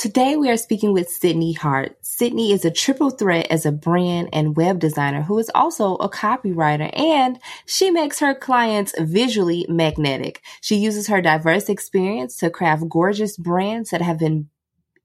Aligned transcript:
Today, 0.00 0.34
we 0.34 0.48
are 0.48 0.56
speaking 0.56 0.94
with 0.94 1.10
Sydney 1.10 1.52
Hart. 1.52 1.94
Sydney 2.00 2.52
is 2.52 2.64
a 2.64 2.70
triple 2.70 3.10
threat 3.10 3.48
as 3.50 3.66
a 3.66 3.70
brand 3.70 4.30
and 4.32 4.56
web 4.56 4.78
designer 4.78 5.20
who 5.20 5.38
is 5.38 5.50
also 5.54 5.96
a 5.96 6.08
copywriter, 6.08 6.90
and 6.98 7.38
she 7.66 7.90
makes 7.90 8.18
her 8.20 8.34
clients 8.34 8.94
visually 8.98 9.66
magnetic. 9.68 10.40
She 10.62 10.76
uses 10.76 11.08
her 11.08 11.20
diverse 11.20 11.68
experience 11.68 12.38
to 12.38 12.48
craft 12.48 12.88
gorgeous 12.88 13.36
brands 13.36 13.90
that 13.90 14.00
have 14.00 14.18
been 14.18 14.48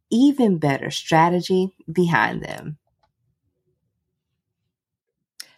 even 0.09 0.59
better 0.59 0.89
strategy 0.89 1.75
behind 1.91 2.41
them. 2.41 2.77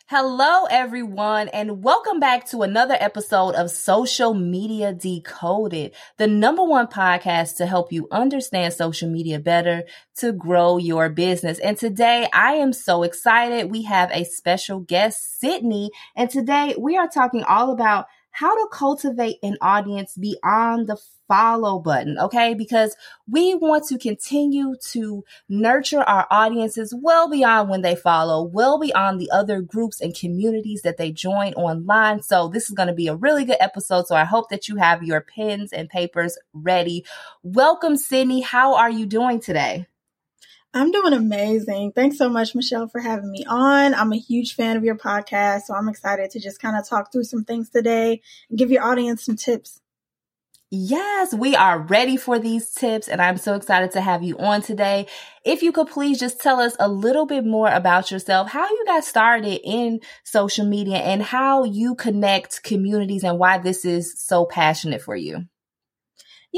Hello, 0.10 0.64
everyone, 0.70 1.50
and 1.50 1.84
welcome 1.84 2.18
back 2.18 2.46
to 2.52 2.62
another 2.62 2.96
episode 2.98 3.56
of 3.56 3.70
Social 3.70 4.34
Media 4.34 4.94
Decoded, 4.94 5.94
the 6.16 6.28
number 6.28 6.64
one 6.64 6.88
podcast 6.88 7.58
to 7.58 7.66
help 7.66 7.92
you 7.92 8.08
understand 8.10 8.74
social 8.74 9.10
media 9.10 9.38
better 9.38 9.84
to 10.20 10.32
grow 10.32 10.78
your 10.78 11.10
business. 11.10 11.60
And 11.60 11.78
today 11.78 12.30
I 12.32 12.54
am 12.54 12.72
so 12.72 13.04
excited. 13.04 13.70
We 13.70 13.82
have 13.84 14.10
a 14.14 14.24
special 14.24 14.80
guest, 14.80 15.42
Sydney, 15.42 15.92
and 16.16 16.30
today 16.30 16.74
we 16.80 16.96
are 16.96 17.10
talking 17.10 17.44
all 17.44 17.74
about 17.74 18.06
how 18.38 18.54
to 18.54 18.68
cultivate 18.72 19.38
an 19.42 19.58
audience 19.62 20.16
beyond 20.16 20.86
the 20.86 20.98
follow 21.28 21.80
button, 21.80 22.20
okay? 22.20 22.54
Because 22.54 22.96
we 23.28 23.56
want 23.56 23.86
to 23.88 23.98
continue 23.98 24.76
to 24.92 25.24
nurture 25.50 26.02
our 26.02 26.28
audiences 26.30 26.94
well 27.02 27.28
beyond 27.28 27.68
when 27.68 27.82
they 27.82 27.96
follow, 27.96 28.44
well 28.44 28.80
beyond 28.80 29.20
the 29.20 29.32
other 29.32 29.60
groups 29.62 30.00
and 30.00 30.16
communities 30.16 30.84
that 30.84 30.98
they 30.98 31.12
join 31.12 31.54
online. 31.56 32.22
So 32.22 32.48
this 32.48 32.70
is 32.70 32.76
going 32.76 32.90
to 32.90 32.94
be 32.94 33.08
a 33.08 33.16
really 33.16 33.44
good 33.44 33.58
episode. 33.60 34.06
So 34.06 34.16
I 34.16 34.26
hope 34.26 34.50
that 34.50 34.68
you 34.68 34.76
have 34.76 35.02
your 35.02 35.22
pens 35.22 35.74
and 35.74 35.90
papers 35.90 36.38
ready. 36.54 37.06
Welcome, 37.42 37.98
Sydney. 37.98 38.42
How 38.42 38.76
are 38.76 38.92
you 38.92 39.08
doing 39.08 39.40
today? 39.40 39.88
I'm 40.74 40.92
doing 40.92 41.14
amazing. 41.14 41.94
Thanks 41.94 42.18
so 42.18 42.30
much, 42.30 42.54
Michelle, 42.54 42.88
for 42.88 43.00
having 43.00 43.32
me 43.32 43.44
on. 43.48 43.94
I'm 43.94 44.14
a 44.14 44.18
huge 44.18 44.54
fan 44.54 44.78
of 44.78 44.84
your 44.84 44.98
podcast, 44.98 45.62
so 45.62 45.74
I'm 45.74 45.90
excited 45.90 46.30
to 46.32 46.40
just 46.40 46.62
kind 46.62 46.78
of 46.78 46.88
talk 46.88 47.12
through 47.12 47.24
some 47.24 47.44
things 47.44 47.70
today 47.70 48.22
and 48.50 48.60
give 48.60 48.70
your 48.70 48.84
audience 48.84 49.26
some 49.26 49.38
tips. 49.38 49.82
Yes, 50.70 51.34
we 51.34 51.56
are 51.56 51.80
ready 51.80 52.18
for 52.18 52.40
these 52.40 52.70
tips, 52.72 53.08
and 53.08 53.22
I'm 53.22 53.38
so 53.38 53.56
excited 53.56 53.92
to 53.92 54.02
have 54.02 54.22
you 54.22 54.38
on 54.38 54.62
today. 54.62 55.08
If 55.46 55.64
you 55.64 55.72
could 55.72 55.88
please 55.88 56.20
just 56.20 56.42
tell 56.42 56.60
us 56.60 56.76
a 56.78 56.90
little 56.90 57.26
bit 57.26 57.46
more 57.46 57.70
about 57.70 58.12
yourself, 58.12 58.50
how 58.50 58.70
you 58.70 58.84
got 58.86 59.06
started 59.06 59.62
in 59.64 60.02
social 60.26 60.66
media, 60.66 60.98
and 60.98 61.24
how 61.24 61.64
you 61.64 61.96
connect 61.96 62.64
communities, 62.64 63.24
and 63.24 63.40
why 63.40 63.60
this 63.60 63.86
is 63.86 64.22
so 64.22 64.46
passionate 64.46 65.02
for 65.02 65.16
you. 65.16 65.46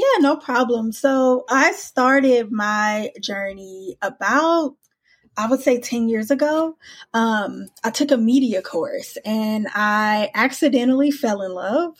Yeah, 0.00 0.20
no 0.20 0.36
problem. 0.36 0.92
So 0.92 1.44
I 1.50 1.72
started 1.72 2.50
my 2.50 3.10
journey 3.20 3.98
about 4.00 4.76
I 5.36 5.46
would 5.46 5.60
say 5.60 5.78
10 5.80 6.08
years 6.08 6.30
ago, 6.30 6.76
um, 7.14 7.66
I 7.84 7.90
took 7.90 8.10
a 8.10 8.16
media 8.16 8.62
course 8.62 9.16
and 9.24 9.68
I 9.74 10.30
accidentally 10.34 11.10
fell 11.10 11.42
in 11.42 11.54
love. 11.54 11.96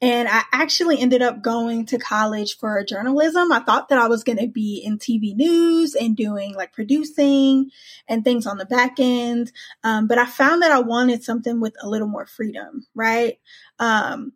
And 0.00 0.28
I 0.28 0.42
actually 0.52 0.98
ended 0.98 1.22
up 1.22 1.42
going 1.42 1.86
to 1.86 1.98
college 1.98 2.56
for 2.56 2.82
journalism. 2.84 3.52
I 3.52 3.60
thought 3.60 3.90
that 3.90 3.98
I 3.98 4.08
was 4.08 4.24
going 4.24 4.38
to 4.38 4.48
be 4.48 4.82
in 4.84 4.98
TV 4.98 5.36
news 5.36 5.94
and 5.94 6.16
doing 6.16 6.54
like 6.54 6.72
producing 6.72 7.70
and 8.08 8.24
things 8.24 8.46
on 8.46 8.58
the 8.58 8.64
back 8.64 8.98
end. 8.98 9.52
Um, 9.84 10.06
but 10.06 10.18
I 10.18 10.26
found 10.26 10.62
that 10.62 10.72
I 10.72 10.80
wanted 10.80 11.22
something 11.24 11.60
with 11.60 11.74
a 11.82 11.88
little 11.88 12.08
more 12.08 12.26
freedom, 12.26 12.86
right? 12.94 13.38
Um, 13.78 14.32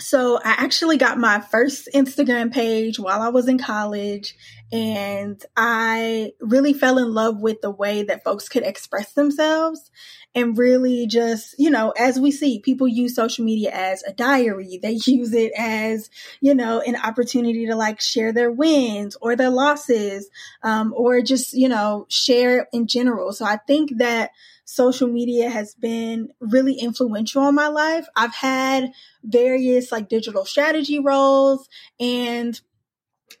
so 0.00 0.38
I 0.38 0.54
actually 0.58 0.96
got 0.96 1.18
my 1.18 1.40
first 1.40 1.88
Instagram 1.94 2.52
page 2.52 2.98
while 2.98 3.20
I 3.20 3.28
was 3.28 3.48
in 3.48 3.58
college 3.58 4.34
and 4.72 5.44
I 5.56 6.32
really 6.40 6.72
fell 6.72 6.98
in 6.98 7.12
love 7.12 7.40
with 7.40 7.60
the 7.60 7.70
way 7.70 8.04
that 8.04 8.24
folks 8.24 8.48
could 8.48 8.62
express 8.62 9.12
themselves 9.12 9.90
and 10.34 10.56
really 10.56 11.06
just, 11.08 11.56
you 11.58 11.70
know, 11.70 11.90
as 11.90 12.20
we 12.20 12.30
see, 12.30 12.60
people 12.60 12.86
use 12.86 13.16
social 13.16 13.44
media 13.44 13.70
as 13.72 14.02
a 14.04 14.12
diary. 14.12 14.78
They 14.82 14.92
use 14.92 15.34
it 15.34 15.52
as, 15.58 16.08
you 16.40 16.54
know, 16.54 16.80
an 16.80 16.96
opportunity 16.96 17.66
to 17.66 17.74
like 17.74 18.00
share 18.00 18.32
their 18.32 18.50
wins 18.50 19.16
or 19.20 19.36
their 19.36 19.50
losses, 19.50 20.30
um, 20.62 20.94
or 20.96 21.20
just, 21.20 21.52
you 21.52 21.68
know, 21.68 22.06
share 22.08 22.68
in 22.72 22.86
general. 22.86 23.32
So 23.32 23.44
I 23.44 23.56
think 23.56 23.98
that 23.98 24.30
social 24.70 25.08
media 25.08 25.50
has 25.50 25.74
been 25.74 26.30
really 26.40 26.74
influential 26.74 27.48
in 27.48 27.54
my 27.56 27.66
life. 27.66 28.06
I've 28.14 28.34
had 28.34 28.92
various 29.24 29.90
like 29.90 30.08
digital 30.08 30.44
strategy 30.44 31.00
roles 31.00 31.68
and 31.98 32.60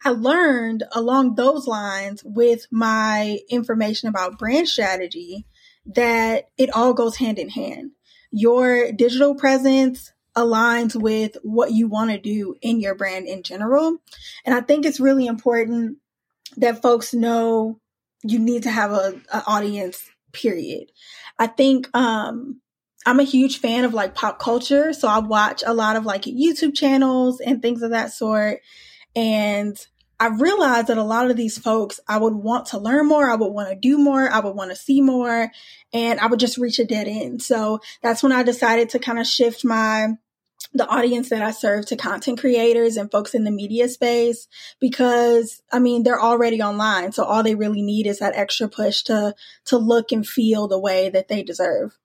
I 0.04 0.10
learned 0.10 0.82
along 0.92 1.36
those 1.36 1.68
lines 1.68 2.22
with 2.24 2.66
my 2.72 3.38
information 3.48 4.08
about 4.08 4.38
brand 4.38 4.68
strategy 4.68 5.46
that 5.86 6.48
it 6.58 6.70
all 6.70 6.94
goes 6.94 7.16
hand 7.16 7.38
in 7.38 7.48
hand. 7.48 7.92
Your 8.32 8.90
digital 8.90 9.36
presence 9.36 10.12
aligns 10.36 11.00
with 11.00 11.36
what 11.42 11.72
you 11.72 11.86
want 11.86 12.10
to 12.10 12.18
do 12.18 12.56
in 12.60 12.80
your 12.80 12.96
brand 12.96 13.26
in 13.26 13.44
general. 13.44 13.98
And 14.44 14.54
I 14.54 14.62
think 14.62 14.84
it's 14.84 15.00
really 15.00 15.26
important 15.26 15.98
that 16.56 16.82
folks 16.82 17.14
know 17.14 17.78
you 18.24 18.38
need 18.38 18.64
to 18.64 18.70
have 18.70 18.92
a, 18.92 19.20
an 19.32 19.42
audience 19.46 20.10
period. 20.32 20.90
I 21.40 21.48
think 21.48 21.88
um 21.96 22.60
I'm 23.06 23.18
a 23.18 23.24
huge 23.24 23.60
fan 23.60 23.84
of 23.84 23.94
like 23.94 24.14
pop 24.14 24.38
culture, 24.38 24.92
so 24.92 25.08
I 25.08 25.20
watch 25.20 25.64
a 25.66 25.72
lot 25.72 25.96
of 25.96 26.04
like 26.04 26.22
YouTube 26.22 26.76
channels 26.76 27.40
and 27.40 27.62
things 27.62 27.82
of 27.82 27.90
that 27.90 28.12
sort. 28.12 28.60
And 29.16 29.76
I 30.20 30.26
realized 30.26 30.88
that 30.88 30.98
a 30.98 31.02
lot 31.02 31.30
of 31.30 31.36
these 31.38 31.56
folks, 31.56 31.98
I 32.06 32.18
would 32.18 32.34
want 32.34 32.66
to 32.66 32.78
learn 32.78 33.06
more, 33.08 33.30
I 33.30 33.36
would 33.36 33.52
want 33.52 33.70
to 33.70 33.74
do 33.74 33.96
more, 33.96 34.30
I 34.30 34.40
would 34.40 34.54
want 34.54 34.70
to 34.70 34.76
see 34.76 35.00
more, 35.00 35.50
and 35.94 36.20
I 36.20 36.26
would 36.26 36.38
just 36.38 36.58
reach 36.58 36.78
a 36.78 36.84
dead 36.84 37.08
end. 37.08 37.40
So 37.40 37.80
that's 38.02 38.22
when 38.22 38.32
I 38.32 38.42
decided 38.42 38.90
to 38.90 38.98
kind 38.98 39.18
of 39.18 39.26
shift 39.26 39.64
my 39.64 40.08
the 40.72 40.86
audience 40.86 41.30
that 41.30 41.42
I 41.42 41.50
serve 41.50 41.86
to 41.86 41.96
content 41.96 42.38
creators 42.38 42.96
and 42.96 43.10
folks 43.10 43.34
in 43.34 43.44
the 43.44 43.50
media 43.50 43.88
space 43.88 44.46
because 44.78 45.62
I 45.72 45.78
mean 45.78 46.02
they're 46.02 46.20
already 46.20 46.62
online 46.62 47.12
so 47.12 47.24
all 47.24 47.42
they 47.42 47.54
really 47.54 47.82
need 47.82 48.06
is 48.06 48.20
that 48.20 48.36
extra 48.36 48.68
push 48.68 49.02
to 49.02 49.34
to 49.66 49.78
look 49.78 50.12
and 50.12 50.26
feel 50.26 50.68
the 50.68 50.78
way 50.78 51.08
that 51.10 51.28
they 51.28 51.42
deserve. 51.42 51.98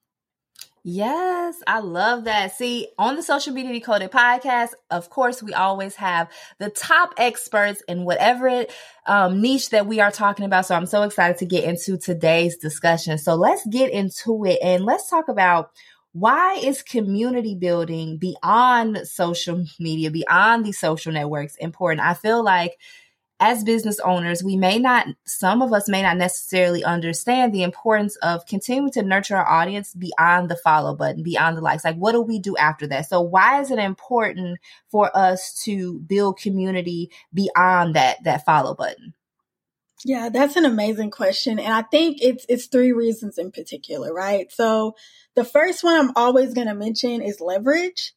Yes, 0.88 1.56
I 1.66 1.80
love 1.80 2.24
that. 2.26 2.54
See, 2.54 2.86
on 2.96 3.16
the 3.16 3.22
Social 3.24 3.52
Media 3.52 3.72
Decoded 3.72 4.12
podcast, 4.12 4.70
of 4.88 5.10
course, 5.10 5.42
we 5.42 5.52
always 5.52 5.96
have 5.96 6.30
the 6.60 6.70
top 6.70 7.12
experts 7.18 7.82
in 7.88 8.04
whatever 8.04 8.66
um, 9.04 9.40
niche 9.40 9.70
that 9.70 9.88
we 9.88 9.98
are 9.98 10.12
talking 10.12 10.44
about. 10.44 10.64
So 10.64 10.76
I'm 10.76 10.86
so 10.86 11.02
excited 11.02 11.38
to 11.38 11.44
get 11.44 11.64
into 11.64 11.98
today's 11.98 12.56
discussion. 12.56 13.18
So 13.18 13.34
let's 13.34 13.66
get 13.66 13.90
into 13.90 14.44
it 14.44 14.60
and 14.62 14.84
let's 14.84 15.10
talk 15.10 15.26
about 15.26 15.72
why 16.18 16.54
is 16.54 16.80
community 16.80 17.54
building 17.54 18.16
beyond 18.16 19.06
social 19.06 19.66
media, 19.78 20.10
beyond 20.10 20.64
these 20.64 20.78
social 20.78 21.12
networks 21.12 21.56
important? 21.56 22.06
I 22.06 22.14
feel 22.14 22.42
like 22.42 22.78
as 23.38 23.64
business 23.64 24.00
owners, 24.00 24.42
we 24.42 24.56
may 24.56 24.78
not, 24.78 25.08
some 25.26 25.60
of 25.60 25.74
us 25.74 25.90
may 25.90 26.00
not 26.00 26.16
necessarily 26.16 26.82
understand 26.82 27.52
the 27.52 27.62
importance 27.62 28.16
of 28.22 28.46
continuing 28.46 28.90
to 28.92 29.02
nurture 29.02 29.36
our 29.36 29.46
audience 29.46 29.92
beyond 29.92 30.48
the 30.48 30.56
follow 30.56 30.94
button, 30.96 31.22
beyond 31.22 31.54
the 31.54 31.60
likes. 31.60 31.84
Like, 31.84 31.96
what 31.96 32.12
do 32.12 32.22
we 32.22 32.38
do 32.38 32.56
after 32.56 32.86
that? 32.86 33.10
So, 33.10 33.20
why 33.20 33.60
is 33.60 33.70
it 33.70 33.78
important 33.78 34.58
for 34.88 35.14
us 35.14 35.62
to 35.64 35.98
build 35.98 36.38
community 36.38 37.10
beyond 37.34 37.94
that, 37.94 38.24
that 38.24 38.46
follow 38.46 38.74
button? 38.74 39.12
Yeah, 40.02 40.30
that's 40.30 40.56
an 40.56 40.64
amazing 40.64 41.10
question. 41.10 41.58
And 41.58 41.74
I 41.74 41.82
think 41.82 42.18
it's, 42.22 42.46
it's 42.48 42.66
three 42.66 42.92
reasons 42.92 43.36
in 43.36 43.50
particular, 43.50 44.14
right? 44.14 44.50
So, 44.50 44.94
the 45.36 45.44
first 45.44 45.84
one 45.84 45.94
I'm 45.94 46.12
always 46.16 46.54
going 46.54 46.66
to 46.66 46.74
mention 46.74 47.22
is 47.22 47.40
leverage. 47.40 48.12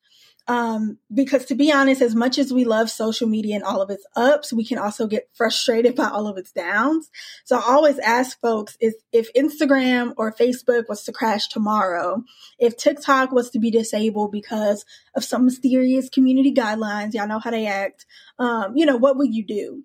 Um, 0.47 0.97
because 1.13 1.45
to 1.45 1.55
be 1.55 1.71
honest, 1.71 2.01
as 2.01 2.15
much 2.15 2.39
as 2.39 2.51
we 2.51 2.65
love 2.65 2.89
social 2.89 3.27
media 3.27 3.53
and 3.53 3.63
all 3.63 3.83
of 3.83 3.91
its 3.91 4.03
ups, 4.15 4.51
we 4.51 4.65
can 4.65 4.79
also 4.79 5.05
get 5.05 5.29
frustrated 5.35 5.95
by 5.95 6.09
all 6.09 6.27
of 6.27 6.39
its 6.39 6.51
downs. 6.51 7.11
So 7.43 7.55
I 7.55 7.61
always 7.67 7.99
ask 7.99 8.39
folks 8.41 8.75
if, 8.79 8.95
if 9.11 9.31
Instagram 9.33 10.15
or 10.17 10.33
Facebook 10.33 10.89
was 10.89 11.03
to 11.03 11.11
crash 11.11 11.49
tomorrow, 11.49 12.23
if 12.57 12.77
TikTok 12.77 13.31
was 13.31 13.51
to 13.51 13.59
be 13.59 13.69
disabled 13.69 14.31
because 14.31 14.85
of 15.13 15.23
some 15.23 15.45
mysterious 15.45 16.09
community 16.09 16.51
guidelines, 16.51 17.13
y'all 17.13 17.27
know 17.27 17.37
how 17.37 17.51
they 17.51 17.67
act, 17.67 18.07
um, 18.39 18.75
you 18.75 18.87
know, 18.87 18.97
what 18.97 19.17
would 19.17 19.31
you 19.31 19.45
do? 19.45 19.83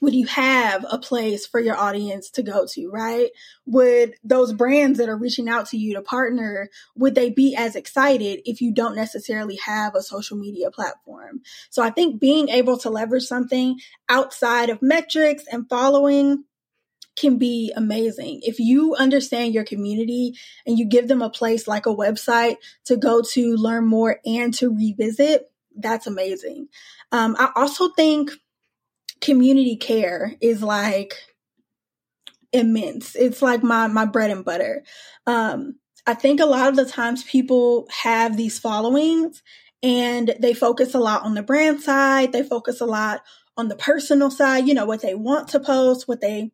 Would 0.00 0.14
you 0.14 0.26
have 0.26 0.84
a 0.88 0.98
place 0.98 1.46
for 1.46 1.60
your 1.60 1.76
audience 1.76 2.30
to 2.30 2.42
go 2.42 2.66
to, 2.66 2.88
right? 2.90 3.30
Would 3.66 4.14
those 4.22 4.52
brands 4.52 4.98
that 4.98 5.08
are 5.08 5.16
reaching 5.16 5.48
out 5.48 5.66
to 5.68 5.76
you 5.76 5.94
to 5.94 6.02
partner, 6.02 6.68
would 6.94 7.14
they 7.14 7.30
be 7.30 7.54
as 7.56 7.74
excited 7.74 8.40
if 8.44 8.60
you 8.60 8.72
don't 8.72 8.96
necessarily 8.96 9.56
have 9.64 9.94
a 9.94 10.02
social 10.02 10.36
media 10.36 10.70
platform? 10.70 11.40
So 11.70 11.82
I 11.82 11.90
think 11.90 12.20
being 12.20 12.48
able 12.48 12.78
to 12.78 12.90
leverage 12.90 13.24
something 13.24 13.78
outside 14.08 14.70
of 14.70 14.82
metrics 14.82 15.44
and 15.50 15.68
following 15.68 16.44
can 17.16 17.36
be 17.36 17.72
amazing. 17.74 18.40
If 18.42 18.60
you 18.60 18.94
understand 18.94 19.52
your 19.52 19.64
community 19.64 20.34
and 20.66 20.78
you 20.78 20.84
give 20.84 21.08
them 21.08 21.22
a 21.22 21.30
place 21.30 21.66
like 21.66 21.86
a 21.86 21.94
website 21.94 22.56
to 22.84 22.96
go 22.96 23.22
to 23.32 23.56
learn 23.56 23.86
more 23.86 24.20
and 24.24 24.54
to 24.54 24.72
revisit, 24.72 25.50
that's 25.76 26.06
amazing. 26.06 26.68
Um, 27.10 27.36
I 27.38 27.50
also 27.56 27.88
think 27.90 28.30
community 29.20 29.76
care 29.76 30.34
is 30.40 30.62
like 30.62 31.14
immense. 32.52 33.14
It's 33.14 33.42
like 33.42 33.62
my 33.62 33.86
my 33.86 34.04
bread 34.04 34.30
and 34.30 34.44
butter. 34.44 34.82
Um, 35.26 35.76
I 36.06 36.14
think 36.14 36.40
a 36.40 36.46
lot 36.46 36.68
of 36.68 36.76
the 36.76 36.86
times 36.86 37.22
people 37.24 37.86
have 38.02 38.36
these 38.36 38.58
followings 38.58 39.42
and 39.82 40.34
they 40.40 40.54
focus 40.54 40.94
a 40.94 40.98
lot 40.98 41.22
on 41.22 41.34
the 41.34 41.42
brand 41.42 41.82
side. 41.82 42.32
They 42.32 42.42
focus 42.42 42.80
a 42.80 42.86
lot 42.86 43.22
on 43.56 43.68
the 43.68 43.76
personal 43.76 44.30
side, 44.30 44.66
you 44.66 44.74
know, 44.74 44.86
what 44.86 45.02
they 45.02 45.14
want 45.14 45.48
to 45.48 45.60
post, 45.60 46.08
what 46.08 46.20
they 46.20 46.52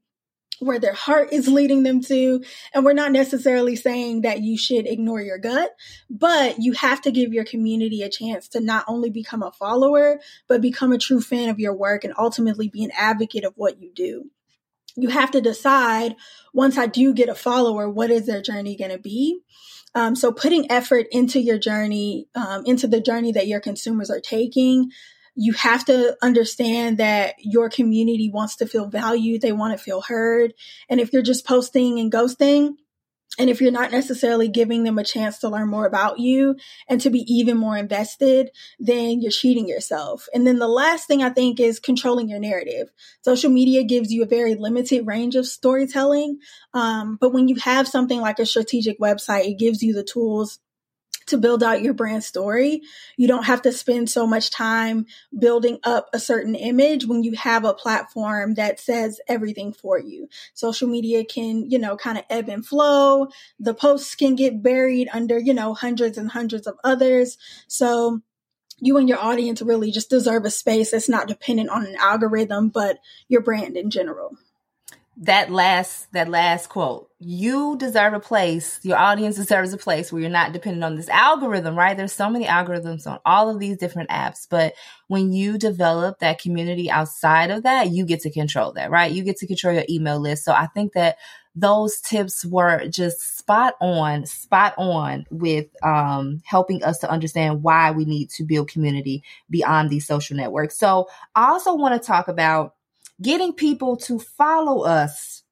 where 0.61 0.79
their 0.79 0.95
heart 0.95 1.33
is 1.33 1.49
leading 1.49 1.83
them 1.83 2.01
to. 2.03 2.43
And 2.73 2.85
we're 2.85 2.93
not 2.93 3.13
necessarily 3.13 3.77
saying 3.77 4.23
that 4.23 4.41
you 4.41 4.57
should 4.57 4.87
ignore 4.87 5.21
your 5.21 5.39
gut, 5.39 5.71
but 6.09 6.57
you 6.59 6.73
have 6.73 7.03
to 7.03 7.11
give 7.11 7.33
your 7.33 7.45
community 7.45 8.03
a 8.03 8.09
chance 8.09 8.49
to 8.49 8.61
not 8.61 8.85
only 8.89 9.11
become 9.11 9.43
a 9.43 9.53
follower, 9.53 10.21
but 10.49 10.61
become 10.61 10.93
a 10.93 10.99
true 10.99 11.21
fan 11.21 11.49
of 11.49 11.59
your 11.59 11.75
work 11.75 12.05
and 12.05 12.15
ultimately 12.19 12.69
be 12.69 12.85
an 12.85 12.93
advocate 12.97 13.45
of 13.45 13.55
what 13.57 13.81
you 13.81 13.93
do. 13.95 14.31
You 14.97 15.09
have 15.09 15.33
to 15.33 15.41
decide 15.41 16.15
once 16.53 16.79
I 16.79 16.87
do 16.87 17.13
get 17.13 17.29
a 17.29 17.35
follower, 17.35 17.91
what 17.91 18.11
is 18.11 18.27
their 18.27 18.41
journey 18.41 18.77
going 18.77 18.93
to 18.93 18.99
be? 18.99 19.41
Um, 19.97 20.17
so 20.17 20.33
putting 20.33 20.71
effort 20.71 21.07
into 21.11 21.41
your 21.41 21.59
journey, 21.59 22.27
um, 22.35 22.65
into 22.67 22.87
the 22.87 23.01
journey 23.01 23.33
that 23.33 23.47
your 23.47 23.61
consumers 23.61 24.11
are 24.11 24.21
taking, 24.21 24.91
you 25.35 25.53
have 25.55 25.85
to 25.87 26.17
understand 26.23 26.99
that 26.99 27.35
your 27.39 27.69
community 27.69 28.31
wants 28.33 28.57
to 28.57 28.67
feel 28.67 28.89
valued. 28.89 29.43
They 29.43 29.53
want 29.53 29.77
to 29.77 29.83
feel 29.83 30.01
heard. 30.01 30.55
And 30.89 31.01
if 31.01 31.13
you're 31.13 31.23
just 31.23 31.47
posting 31.47 31.99
and 31.99 32.13
ghosting, 32.13 32.75
and 33.37 33.51
if 33.51 33.61
you're 33.61 33.73
not 33.73 33.91
necessarily 33.91 34.49
giving 34.49 34.85
them 34.85 34.99
a 34.99 35.05
chance 35.05 35.39
to 35.39 35.49
learn 35.49 35.69
more 35.69 35.87
about 35.87 36.21
you 36.21 36.57
and 36.89 37.01
to 37.01 37.11
be 37.11 37.21
even 37.33 37.57
more 37.57 37.77
invested, 37.77 38.51
then 38.79 39.21
you're 39.21 39.33
cheating 39.33 39.69
yourself. 39.69 40.29
And 40.33 40.47
then 40.47 40.61
the 40.61 40.69
last 40.69 41.09
thing 41.09 41.23
I 41.23 41.31
think 41.31 41.59
is 41.59 41.81
controlling 41.81 42.29
your 42.29 42.39
narrative. 42.39 42.91
Social 43.23 43.51
media 43.51 43.83
gives 43.83 44.13
you 44.13 44.23
a 44.23 44.27
very 44.27 44.55
limited 44.55 45.07
range 45.07 45.35
of 45.35 45.47
storytelling. 45.47 46.39
Um, 46.75 47.19
but 47.21 47.33
when 47.33 47.49
you 47.49 47.57
have 47.57 47.89
something 47.89 48.21
like 48.21 48.39
a 48.39 48.47
strategic 48.47 49.01
website, 49.01 49.47
it 49.47 49.59
gives 49.59 49.83
you 49.83 49.95
the 49.95 50.05
tools 50.05 50.61
to 51.27 51.39
build 51.39 51.63
out 51.63 51.83
your 51.83 51.95
brand 51.95 52.25
story. 52.25 52.83
You 53.17 53.29
don't 53.29 53.45
have 53.45 53.63
to 53.63 53.73
spend 53.73 54.11
so 54.11 54.27
much 54.27 54.51
time 54.51 55.07
building 55.37 55.79
up 55.85 56.09
a 56.13 56.19
certain 56.19 56.55
image 56.55 57.07
when 57.07 57.23
you 57.23 57.33
have 57.33 57.65
a 57.65 57.75
platform 57.75 58.55
that 58.55 58.81
says 58.81 59.21
everything 59.29 59.73
for 59.73 59.99
you. 59.99 60.29
Social 60.55 60.89
media 60.89 61.25
can, 61.25 61.71
you 61.71 61.79
know, 61.79 61.97
kind 61.97 62.19
of 62.19 62.25
ebb 62.31 62.49
and 62.49 62.65
flow. 62.65 63.29
The 63.59 63.75
posts 63.75 64.15
can 64.15 64.35
get 64.35 64.63
buried 64.63 65.09
under, 65.13 65.39
you 65.39 65.55
know, 65.55 65.75
hundreds 65.75 66.19
and 66.19 66.31
hundreds 66.31 66.67
of 66.67 66.77
others. 66.85 67.39
So 67.69 68.21
you 68.79 68.97
and 68.97 69.09
your 69.09 69.19
audience 69.19 69.63
really 69.63 69.91
just 69.91 70.11
deserve 70.11 70.45
a 70.45 70.51
space 70.51 70.91
that's 70.91 71.09
not 71.09 71.29
dependent 71.29 71.71
on 71.71 71.87
an 71.87 71.97
algorithm, 71.97 72.69
but 72.69 72.99
your 73.29 73.41
brand 73.41 73.77
in 73.77 73.91
general 73.91 74.37
that 75.17 75.51
last 75.51 76.13
that 76.13 76.29
last 76.29 76.69
quote 76.69 77.09
you 77.21 77.77
deserve 77.79 78.13
a 78.13 78.21
place. 78.21 78.81
Your 78.83 78.99
audience 78.99 79.37
deserves 79.37 79.73
a 79.73 79.79
place 79.79 80.13
where 80.13 80.21
you're 80.21 80.31
not 80.31 80.53
dependent 80.53 80.85
on 80.85 80.97
this 80.97 81.09
algorithm 81.09 81.77
right? 81.77 81.97
There's 81.97 82.13
so 82.13 82.29
many 82.29 82.47
algorithms 82.47 83.07
on 83.07 83.19
all 83.25 83.49
of 83.49 83.61
these 83.61 83.77
different 83.77 84.11
apps 84.11 84.47
but 84.49 84.75
when 85.09 85.33
you 85.33 85.57
develop 85.57 86.19
that 86.19 86.41
community 86.41 86.91
outside 86.91 87.51
of 87.51 87.63
that 87.63 87.91
you 87.91 88.05
get 88.05 88.21
to 88.21 88.31
control 88.31 88.73
that 88.73 88.91
right? 88.91 89.13
You 89.13 89.23
get 89.23 89.37
to 89.39 89.47
control 89.47 89.75
your 89.75 89.85
email 89.89 90.19
list. 90.19 90.45
So 90.45 90.53
i 90.53 90.67
think 90.67 90.93
that 90.95 91.17
those 91.57 92.01
tips 92.01 92.45
were 92.45 92.89
just 92.89 93.39
spot 93.39 93.75
on 93.81 94.27
spot 94.27 94.75
on 94.77 95.25
with 95.31 95.67
um, 95.85 96.43
helping 96.45 96.83
us 96.83 96.99
to 96.99 97.09
understand 97.09 97.63
why 97.63 97.93
we 97.93 98.05
need 98.05 98.29
to 98.31 98.45
build 98.45 98.69
community 98.69 99.23
beyond 99.49 99.89
these 99.89 100.07
social 100.07 100.37
networks. 100.37 100.77
So 100.77 101.09
i 101.35 101.51
also 101.51 101.75
want 101.75 102.01
to 102.01 102.05
talk 102.05 102.27
about 102.29 102.75
getting 103.23 103.53
people 103.53 103.97
to 103.97 104.19
follow 104.19 104.83
us 104.85 105.45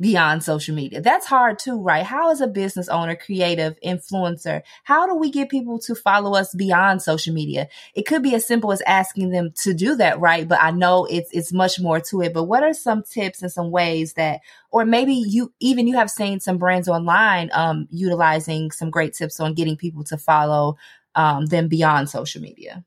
beyond 0.00 0.42
social 0.42 0.74
media. 0.74 1.02
That's 1.02 1.26
hard 1.26 1.58
too, 1.58 1.78
right? 1.80 2.04
How 2.04 2.30
is 2.30 2.40
a 2.40 2.46
business 2.46 2.88
owner, 2.88 3.14
creative, 3.14 3.78
influencer, 3.84 4.62
how 4.84 5.06
do 5.06 5.14
we 5.14 5.30
get 5.30 5.50
people 5.50 5.78
to 5.80 5.94
follow 5.94 6.34
us 6.34 6.54
beyond 6.54 7.02
social 7.02 7.34
media? 7.34 7.68
It 7.94 8.06
could 8.06 8.22
be 8.22 8.34
as 8.34 8.46
simple 8.46 8.72
as 8.72 8.80
asking 8.86 9.30
them 9.30 9.52
to 9.56 9.74
do 9.74 9.94
that, 9.96 10.18
right? 10.18 10.48
But 10.48 10.62
I 10.62 10.70
know 10.70 11.04
it's 11.04 11.30
it's 11.32 11.52
much 11.52 11.78
more 11.78 12.00
to 12.00 12.22
it. 12.22 12.32
But 12.32 12.44
what 12.44 12.62
are 12.62 12.72
some 12.72 13.02
tips 13.02 13.42
and 13.42 13.52
some 13.52 13.70
ways 13.70 14.14
that 14.14 14.40
or 14.70 14.86
maybe 14.86 15.12
you 15.12 15.52
even 15.60 15.86
you 15.86 15.96
have 15.96 16.10
seen 16.10 16.40
some 16.40 16.56
brands 16.56 16.88
online 16.88 17.50
um 17.52 17.86
utilizing 17.90 18.70
some 18.70 18.90
great 18.90 19.12
tips 19.12 19.38
on 19.38 19.54
getting 19.54 19.76
people 19.76 20.04
to 20.04 20.16
follow 20.16 20.76
um 21.14 21.44
them 21.46 21.68
beyond 21.68 22.08
social 22.08 22.40
media? 22.40 22.84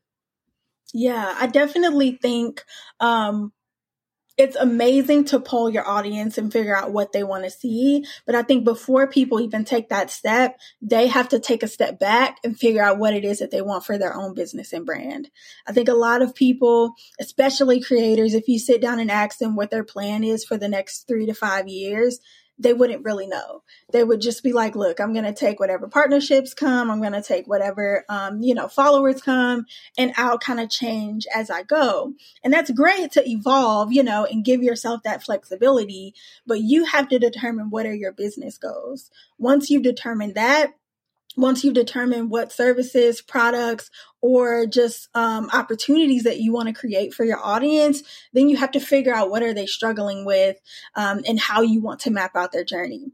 Yeah, 0.92 1.34
I 1.38 1.46
definitely 1.46 2.18
think 2.20 2.64
um 2.98 3.52
it's 4.36 4.56
amazing 4.56 5.24
to 5.26 5.38
poll 5.38 5.70
your 5.70 5.88
audience 5.88 6.38
and 6.38 6.52
figure 6.52 6.76
out 6.76 6.92
what 6.92 7.12
they 7.12 7.22
want 7.22 7.44
to 7.44 7.50
see. 7.50 8.04
But 8.26 8.34
I 8.34 8.42
think 8.42 8.64
before 8.64 9.06
people 9.06 9.40
even 9.40 9.64
take 9.64 9.90
that 9.90 10.10
step, 10.10 10.58
they 10.82 11.06
have 11.06 11.28
to 11.28 11.38
take 11.38 11.62
a 11.62 11.68
step 11.68 12.00
back 12.00 12.38
and 12.42 12.58
figure 12.58 12.82
out 12.82 12.98
what 12.98 13.14
it 13.14 13.24
is 13.24 13.38
that 13.38 13.52
they 13.52 13.62
want 13.62 13.84
for 13.84 13.96
their 13.96 14.14
own 14.14 14.34
business 14.34 14.72
and 14.72 14.84
brand. 14.84 15.30
I 15.66 15.72
think 15.72 15.88
a 15.88 15.94
lot 15.94 16.20
of 16.20 16.34
people, 16.34 16.94
especially 17.20 17.80
creators, 17.80 18.34
if 18.34 18.48
you 18.48 18.58
sit 18.58 18.80
down 18.80 18.98
and 18.98 19.10
ask 19.10 19.38
them 19.38 19.54
what 19.54 19.70
their 19.70 19.84
plan 19.84 20.24
is 20.24 20.44
for 20.44 20.56
the 20.56 20.68
next 20.68 21.06
three 21.06 21.26
to 21.26 21.34
five 21.34 21.68
years, 21.68 22.18
they 22.58 22.72
wouldn't 22.72 23.04
really 23.04 23.26
know. 23.26 23.62
They 23.92 24.04
would 24.04 24.20
just 24.20 24.42
be 24.42 24.52
like, 24.52 24.76
look, 24.76 25.00
I'm 25.00 25.12
going 25.12 25.24
to 25.24 25.32
take 25.32 25.58
whatever 25.58 25.88
partnerships 25.88 26.54
come. 26.54 26.90
I'm 26.90 27.00
going 27.00 27.12
to 27.12 27.22
take 27.22 27.46
whatever, 27.46 28.04
um, 28.08 28.42
you 28.42 28.54
know, 28.54 28.68
followers 28.68 29.20
come 29.20 29.66
and 29.98 30.12
I'll 30.16 30.38
kind 30.38 30.60
of 30.60 30.70
change 30.70 31.26
as 31.34 31.50
I 31.50 31.64
go. 31.64 32.14
And 32.44 32.52
that's 32.52 32.70
great 32.70 33.12
to 33.12 33.28
evolve, 33.28 33.92
you 33.92 34.02
know, 34.02 34.24
and 34.24 34.44
give 34.44 34.62
yourself 34.62 35.02
that 35.02 35.22
flexibility, 35.22 36.14
but 36.46 36.60
you 36.60 36.84
have 36.84 37.08
to 37.08 37.18
determine 37.18 37.70
what 37.70 37.86
are 37.86 37.94
your 37.94 38.12
business 38.12 38.56
goals. 38.56 39.10
Once 39.38 39.70
you've 39.70 39.82
determined 39.82 40.34
that, 40.36 40.74
once 41.36 41.64
you've 41.64 41.74
determined 41.74 42.30
what 42.30 42.52
services, 42.52 43.20
products, 43.20 43.90
or 44.20 44.66
just 44.66 45.08
um, 45.14 45.50
opportunities 45.52 46.22
that 46.24 46.40
you 46.40 46.52
want 46.52 46.68
to 46.68 46.74
create 46.74 47.12
for 47.12 47.24
your 47.24 47.44
audience, 47.44 48.02
then 48.32 48.48
you 48.48 48.56
have 48.56 48.70
to 48.72 48.80
figure 48.80 49.14
out 49.14 49.30
what 49.30 49.42
are 49.42 49.54
they 49.54 49.66
struggling 49.66 50.24
with 50.24 50.60
um, 50.94 51.22
and 51.26 51.38
how 51.38 51.62
you 51.62 51.80
want 51.80 52.00
to 52.00 52.10
map 52.10 52.36
out 52.36 52.52
their 52.52 52.64
journey. 52.64 53.12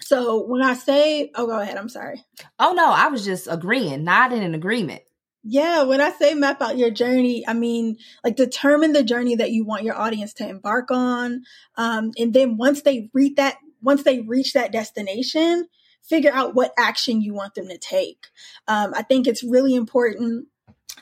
So 0.00 0.44
when 0.44 0.60
I 0.60 0.74
say, 0.74 1.30
oh, 1.34 1.46
go 1.46 1.58
ahead. 1.60 1.76
I'm 1.78 1.88
sorry. 1.88 2.22
Oh 2.58 2.72
no, 2.72 2.90
I 2.90 3.08
was 3.08 3.24
just 3.24 3.48
agreeing, 3.50 4.04
not 4.04 4.32
in 4.32 4.42
an 4.42 4.54
agreement. 4.54 5.02
Yeah, 5.46 5.82
when 5.82 6.00
I 6.00 6.10
say 6.10 6.34
map 6.34 6.62
out 6.62 6.78
your 6.78 6.90
journey, 6.90 7.46
I 7.46 7.52
mean 7.52 7.98
like 8.22 8.36
determine 8.36 8.92
the 8.92 9.02
journey 9.02 9.36
that 9.36 9.50
you 9.50 9.64
want 9.64 9.84
your 9.84 9.94
audience 9.94 10.32
to 10.34 10.48
embark 10.48 10.90
on, 10.90 11.42
um, 11.76 12.12
and 12.18 12.32
then 12.32 12.56
once 12.56 12.82
they 12.82 13.10
reach 13.12 13.36
that, 13.36 13.56
once 13.82 14.02
they 14.02 14.20
reach 14.20 14.54
that 14.54 14.72
destination, 14.72 15.68
figure 16.08 16.32
out 16.32 16.54
what 16.54 16.72
action 16.78 17.20
you 17.20 17.34
want 17.34 17.54
them 17.54 17.68
to 17.68 17.78
take. 17.78 18.26
Um, 18.68 18.92
I 18.94 19.02
think 19.02 19.26
it's 19.26 19.42
really 19.42 19.74
important 19.74 20.48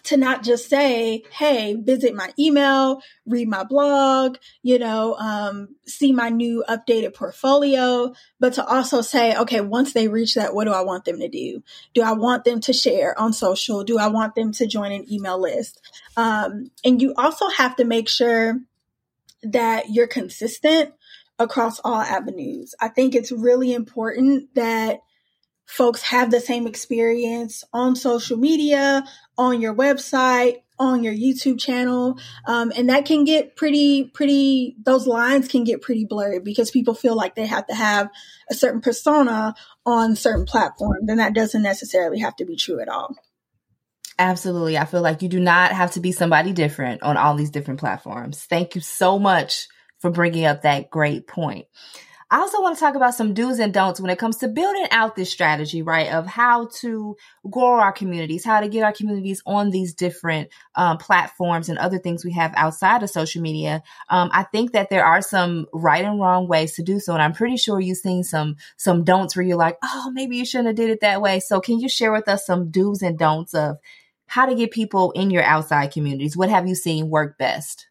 to 0.04 0.16
not 0.16 0.42
just 0.42 0.68
say, 0.68 1.22
hey, 1.30 1.74
visit 1.74 2.14
my 2.14 2.32
email, 2.38 3.02
read 3.26 3.48
my 3.48 3.62
blog, 3.62 4.36
you 4.62 4.78
know, 4.78 5.14
um, 5.14 5.76
see 5.86 6.12
my 6.12 6.28
new 6.28 6.64
updated 6.68 7.14
portfolio, 7.14 8.12
but 8.40 8.54
to 8.54 8.64
also 8.64 9.00
say, 9.00 9.36
okay, 9.36 9.60
once 9.60 9.92
they 9.92 10.08
reach 10.08 10.34
that, 10.34 10.54
what 10.54 10.64
do 10.64 10.72
I 10.72 10.80
want 10.80 11.04
them 11.04 11.20
to 11.20 11.28
do? 11.28 11.62
Do 11.94 12.02
I 12.02 12.12
want 12.12 12.44
them 12.44 12.60
to 12.62 12.72
share 12.72 13.18
on 13.18 13.32
social? 13.32 13.84
Do 13.84 13.98
I 13.98 14.08
want 14.08 14.34
them 14.34 14.52
to 14.52 14.66
join 14.66 14.92
an 14.92 15.10
email 15.12 15.40
list? 15.40 15.80
Um, 16.16 16.70
and 16.84 17.00
you 17.00 17.14
also 17.16 17.48
have 17.48 17.76
to 17.76 17.84
make 17.84 18.08
sure 18.08 18.58
that 19.44 19.90
you're 19.90 20.06
consistent 20.06 20.94
across 21.38 21.80
all 21.80 22.00
avenues. 22.00 22.74
I 22.80 22.88
think 22.88 23.14
it's 23.14 23.32
really 23.32 23.72
important 23.72 24.54
that 24.54 25.00
folks 25.66 26.02
have 26.02 26.30
the 26.30 26.40
same 26.40 26.66
experience 26.66 27.64
on 27.72 27.96
social 27.96 28.36
media, 28.36 29.04
on 29.38 29.60
your 29.60 29.74
website, 29.74 30.56
on 30.78 31.04
your 31.04 31.14
YouTube 31.14 31.58
channel. 31.60 32.18
Um, 32.46 32.72
and 32.76 32.88
that 32.90 33.06
can 33.06 33.24
get 33.24 33.56
pretty, 33.56 34.04
pretty, 34.04 34.76
those 34.84 35.06
lines 35.06 35.48
can 35.48 35.64
get 35.64 35.80
pretty 35.80 36.04
blurred 36.04 36.44
because 36.44 36.70
people 36.70 36.94
feel 36.94 37.16
like 37.16 37.34
they 37.34 37.46
have 37.46 37.66
to 37.68 37.74
have 37.74 38.10
a 38.50 38.54
certain 38.54 38.80
persona 38.80 39.54
on 39.86 40.16
certain 40.16 40.44
platforms. 40.44 41.08
And 41.08 41.20
that 41.20 41.34
doesn't 41.34 41.62
necessarily 41.62 42.18
have 42.18 42.36
to 42.36 42.44
be 42.44 42.56
true 42.56 42.80
at 42.80 42.88
all. 42.88 43.14
Absolutely. 44.18 44.76
I 44.76 44.84
feel 44.84 45.02
like 45.02 45.22
you 45.22 45.28
do 45.28 45.40
not 45.40 45.72
have 45.72 45.92
to 45.92 46.00
be 46.00 46.12
somebody 46.12 46.52
different 46.52 47.02
on 47.02 47.16
all 47.16 47.34
these 47.34 47.50
different 47.50 47.80
platforms. 47.80 48.44
Thank 48.44 48.74
you 48.74 48.80
so 48.80 49.18
much 49.18 49.68
for 50.02 50.10
bringing 50.10 50.44
up 50.44 50.62
that 50.62 50.90
great 50.90 51.26
point. 51.26 51.66
I 52.32 52.38
also 52.38 52.62
want 52.62 52.76
to 52.76 52.80
talk 52.80 52.94
about 52.94 53.14
some 53.14 53.34
do's 53.34 53.58
and 53.58 53.74
don'ts 53.74 54.00
when 54.00 54.08
it 54.10 54.18
comes 54.18 54.38
to 54.38 54.48
building 54.48 54.86
out 54.90 55.14
this 55.14 55.30
strategy, 55.30 55.82
right? 55.82 56.10
Of 56.10 56.26
how 56.26 56.70
to 56.80 57.14
grow 57.50 57.78
our 57.78 57.92
communities, 57.92 58.42
how 58.42 58.62
to 58.62 58.68
get 58.68 58.84
our 58.84 58.92
communities 58.94 59.42
on 59.44 59.68
these 59.68 59.92
different 59.92 60.48
um, 60.74 60.96
platforms 60.96 61.68
and 61.68 61.76
other 61.76 61.98
things 61.98 62.24
we 62.24 62.32
have 62.32 62.54
outside 62.56 63.02
of 63.02 63.10
social 63.10 63.42
media. 63.42 63.82
Um, 64.08 64.30
I 64.32 64.44
think 64.44 64.72
that 64.72 64.88
there 64.88 65.04
are 65.04 65.20
some 65.20 65.66
right 65.74 66.02
and 66.02 66.18
wrong 66.18 66.48
ways 66.48 66.72
to 66.76 66.82
do 66.82 67.00
so, 67.00 67.12
and 67.12 67.22
I'm 67.22 67.34
pretty 67.34 67.58
sure 67.58 67.78
you've 67.78 67.98
seen 67.98 68.24
some 68.24 68.56
some 68.78 69.04
don'ts 69.04 69.36
where 69.36 69.44
you're 69.44 69.58
like, 69.58 69.76
oh, 69.84 70.10
maybe 70.14 70.38
you 70.38 70.46
shouldn't 70.46 70.68
have 70.68 70.76
did 70.76 70.88
it 70.88 71.00
that 71.02 71.20
way. 71.20 71.38
So, 71.38 71.60
can 71.60 71.80
you 71.80 71.88
share 71.90 72.12
with 72.12 72.28
us 72.28 72.46
some 72.46 72.70
do's 72.70 73.02
and 73.02 73.18
don'ts 73.18 73.52
of 73.52 73.76
how 74.26 74.46
to 74.46 74.54
get 74.54 74.70
people 74.70 75.10
in 75.10 75.30
your 75.30 75.44
outside 75.44 75.92
communities? 75.92 76.34
What 76.34 76.48
have 76.48 76.66
you 76.66 76.76
seen 76.76 77.10
work 77.10 77.36
best? 77.36 77.88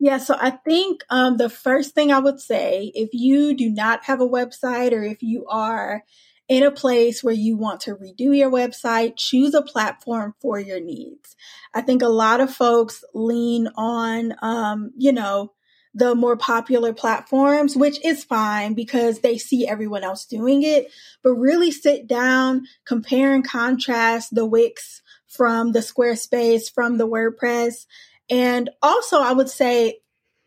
Yeah, 0.00 0.18
so 0.18 0.36
I 0.40 0.50
think 0.50 1.02
um, 1.10 1.38
the 1.38 1.50
first 1.50 1.94
thing 1.94 2.12
I 2.12 2.20
would 2.20 2.40
say, 2.40 2.92
if 2.94 3.10
you 3.12 3.54
do 3.54 3.68
not 3.68 4.04
have 4.04 4.20
a 4.20 4.28
website 4.28 4.92
or 4.92 5.02
if 5.02 5.22
you 5.22 5.44
are 5.46 6.04
in 6.48 6.62
a 6.62 6.70
place 6.70 7.22
where 7.22 7.34
you 7.34 7.56
want 7.56 7.80
to 7.80 7.96
redo 7.96 8.36
your 8.36 8.50
website, 8.50 9.16
choose 9.16 9.54
a 9.54 9.62
platform 9.62 10.34
for 10.40 10.58
your 10.58 10.80
needs. 10.80 11.36
I 11.74 11.82
think 11.82 12.02
a 12.02 12.08
lot 12.08 12.40
of 12.40 12.54
folks 12.54 13.04
lean 13.12 13.68
on, 13.76 14.34
um, 14.40 14.92
you 14.96 15.12
know, 15.12 15.52
the 15.94 16.14
more 16.14 16.36
popular 16.36 16.92
platforms, 16.92 17.76
which 17.76 18.02
is 18.04 18.24
fine 18.24 18.74
because 18.74 19.20
they 19.20 19.36
see 19.36 19.66
everyone 19.66 20.04
else 20.04 20.24
doing 20.26 20.62
it, 20.62 20.90
but 21.22 21.34
really 21.34 21.70
sit 21.70 22.06
down, 22.06 22.66
compare 22.86 23.34
and 23.34 23.46
contrast 23.46 24.34
the 24.34 24.46
Wix 24.46 25.02
from 25.26 25.72
the 25.72 25.80
Squarespace, 25.80 26.72
from 26.72 26.98
the 26.98 27.08
WordPress, 27.08 27.86
and 28.30 28.70
also, 28.82 29.20
I 29.20 29.32
would 29.32 29.48
say 29.48 30.00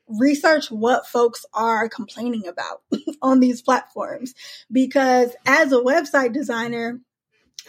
research 0.08 0.70
what 0.70 1.08
folks 1.08 1.46
are 1.54 1.88
complaining 1.88 2.48
about 2.48 2.82
on 3.22 3.40
these 3.40 3.62
platforms 3.62 4.34
because 4.72 5.34
as 5.46 5.72
a 5.72 5.78
website 5.78 6.34
designer, 6.34 7.00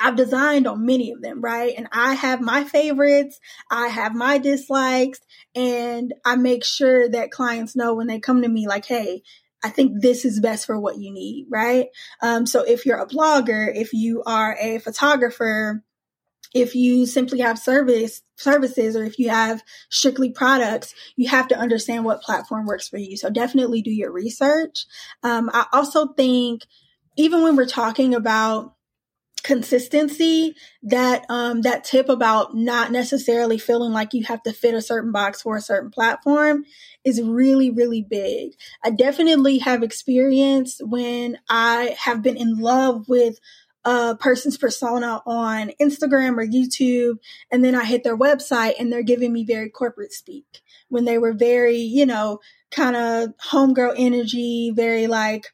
I've 0.00 0.16
designed 0.16 0.66
on 0.66 0.86
many 0.86 1.12
of 1.12 1.20
them, 1.20 1.40
right? 1.40 1.74
And 1.76 1.86
I 1.92 2.14
have 2.14 2.40
my 2.40 2.64
favorites, 2.64 3.38
I 3.70 3.88
have 3.88 4.14
my 4.14 4.38
dislikes, 4.38 5.20
and 5.54 6.14
I 6.24 6.36
make 6.36 6.64
sure 6.64 7.08
that 7.10 7.30
clients 7.30 7.76
know 7.76 7.94
when 7.94 8.06
they 8.06 8.18
come 8.18 8.42
to 8.42 8.48
me, 8.48 8.66
like, 8.66 8.86
hey, 8.86 9.22
I 9.62 9.68
think 9.68 10.00
this 10.00 10.24
is 10.24 10.40
best 10.40 10.66
for 10.66 10.78
what 10.80 10.98
you 10.98 11.12
need, 11.12 11.46
right? 11.50 11.88
Um, 12.20 12.46
so 12.46 12.62
if 12.62 12.84
you're 12.84 12.98
a 12.98 13.06
blogger, 13.06 13.70
if 13.72 13.92
you 13.92 14.22
are 14.26 14.56
a 14.60 14.78
photographer, 14.78 15.84
if 16.54 16.74
you 16.74 17.06
simply 17.06 17.40
have 17.40 17.58
service 17.58 18.22
services 18.36 18.96
or 18.96 19.04
if 19.04 19.18
you 19.18 19.28
have 19.28 19.62
strictly 19.88 20.30
products, 20.30 20.94
you 21.16 21.28
have 21.28 21.48
to 21.48 21.58
understand 21.58 22.04
what 22.04 22.22
platform 22.22 22.66
works 22.66 22.88
for 22.88 22.98
you. 22.98 23.16
So 23.16 23.30
definitely 23.30 23.82
do 23.82 23.90
your 23.90 24.12
research. 24.12 24.84
Um, 25.22 25.50
I 25.52 25.66
also 25.72 26.08
think 26.08 26.66
even 27.16 27.42
when 27.42 27.56
we're 27.56 27.66
talking 27.66 28.14
about 28.14 28.74
consistency 29.42 30.54
that 30.84 31.24
um 31.28 31.62
that 31.62 31.82
tip 31.82 32.08
about 32.08 32.54
not 32.54 32.92
necessarily 32.92 33.58
feeling 33.58 33.92
like 33.92 34.14
you 34.14 34.22
have 34.22 34.40
to 34.42 34.52
fit 34.52 34.74
a 34.74 34.80
certain 34.80 35.10
box 35.10 35.42
for 35.42 35.56
a 35.56 35.60
certain 35.60 35.90
platform 35.90 36.64
is 37.04 37.20
really 37.20 37.68
really 37.68 38.02
big 38.08 38.52
i 38.84 38.90
definitely 38.90 39.58
have 39.58 39.82
experience 39.82 40.80
when 40.84 41.36
i 41.48 41.96
have 41.98 42.22
been 42.22 42.36
in 42.36 42.56
love 42.56 43.08
with 43.08 43.40
a 43.84 44.16
person's 44.16 44.56
persona 44.56 45.22
on 45.26 45.72
Instagram 45.80 46.38
or 46.38 46.46
YouTube, 46.46 47.18
and 47.50 47.64
then 47.64 47.74
I 47.74 47.84
hit 47.84 48.04
their 48.04 48.16
website 48.16 48.74
and 48.78 48.92
they're 48.92 49.02
giving 49.02 49.32
me 49.32 49.44
very 49.44 49.68
corporate 49.68 50.12
speak. 50.12 50.62
When 50.88 51.04
they 51.04 51.18
were 51.18 51.32
very, 51.32 51.78
you 51.78 52.06
know, 52.06 52.40
kind 52.70 52.96
of 52.96 53.30
homegirl 53.50 53.94
energy, 53.96 54.72
very 54.74 55.06
like 55.06 55.52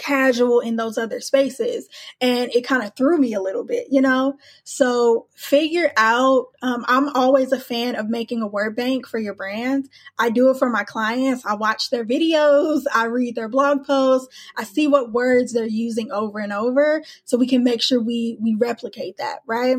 casual 0.00 0.60
in 0.60 0.76
those 0.76 0.98
other 0.98 1.20
spaces. 1.20 1.88
And 2.20 2.50
it 2.54 2.66
kind 2.66 2.82
of 2.82 2.96
threw 2.96 3.18
me 3.18 3.34
a 3.34 3.42
little 3.42 3.64
bit, 3.64 3.88
you 3.90 4.00
know? 4.00 4.38
So 4.64 5.26
figure 5.36 5.92
out, 5.96 6.46
um, 6.62 6.84
I'm 6.88 7.10
always 7.10 7.52
a 7.52 7.60
fan 7.60 7.94
of 7.94 8.08
making 8.08 8.42
a 8.42 8.46
word 8.46 8.74
bank 8.74 9.06
for 9.06 9.18
your 9.18 9.34
brand. 9.34 9.88
I 10.18 10.30
do 10.30 10.50
it 10.50 10.56
for 10.56 10.70
my 10.70 10.84
clients. 10.84 11.44
I 11.44 11.54
watch 11.54 11.90
their 11.90 12.04
videos. 12.04 12.84
I 12.92 13.04
read 13.04 13.34
their 13.34 13.48
blog 13.48 13.84
posts. 13.84 14.34
I 14.56 14.64
see 14.64 14.86
what 14.86 15.12
words 15.12 15.52
they're 15.52 15.66
using 15.66 16.10
over 16.10 16.38
and 16.38 16.52
over 16.52 17.02
so 17.24 17.36
we 17.36 17.46
can 17.46 17.62
make 17.62 17.82
sure 17.82 18.00
we, 18.00 18.38
we 18.40 18.54
replicate 18.54 19.18
that, 19.18 19.40
right? 19.46 19.76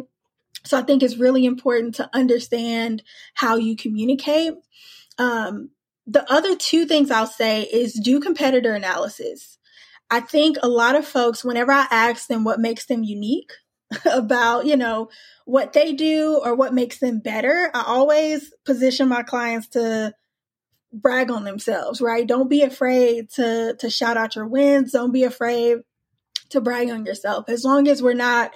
So 0.63 0.77
I 0.77 0.83
think 0.83 1.01
it's 1.01 1.17
really 1.17 1.45
important 1.45 1.95
to 1.95 2.09
understand 2.13 3.01
how 3.33 3.55
you 3.55 3.75
communicate. 3.75 4.53
Um, 5.17 5.71
the 6.05 6.29
other 6.31 6.55
two 6.55 6.85
things 6.85 7.09
I'll 7.09 7.27
say 7.27 7.63
is 7.63 7.93
do 7.93 8.19
competitor 8.19 8.73
analysis. 8.73 9.57
I 10.11 10.19
think 10.19 10.57
a 10.61 10.67
lot 10.67 10.95
of 10.95 11.07
folks, 11.07 11.43
whenever 11.43 11.71
I 11.71 11.87
ask 11.89 12.27
them 12.27 12.43
what 12.43 12.59
makes 12.59 12.85
them 12.85 13.03
unique 13.03 13.53
about, 14.05 14.65
you 14.65 14.77
know, 14.77 15.09
what 15.45 15.73
they 15.73 15.93
do 15.93 16.39
or 16.43 16.53
what 16.53 16.73
makes 16.73 16.99
them 16.99 17.19
better, 17.19 17.71
I 17.73 17.83
always 17.87 18.53
position 18.65 19.07
my 19.07 19.23
clients 19.23 19.69
to 19.69 20.13
brag 20.93 21.31
on 21.31 21.45
themselves, 21.45 22.01
right? 22.01 22.27
Don't 22.27 22.49
be 22.49 22.61
afraid 22.61 23.29
to 23.35 23.75
to 23.79 23.89
shout 23.89 24.17
out 24.17 24.35
your 24.35 24.45
wins. 24.45 24.91
Don't 24.91 25.13
be 25.13 25.23
afraid 25.23 25.79
to 26.49 26.61
brag 26.61 26.89
on 26.89 27.05
yourself. 27.05 27.49
As 27.49 27.63
long 27.63 27.87
as 27.87 28.03
we're 28.03 28.13
not 28.13 28.51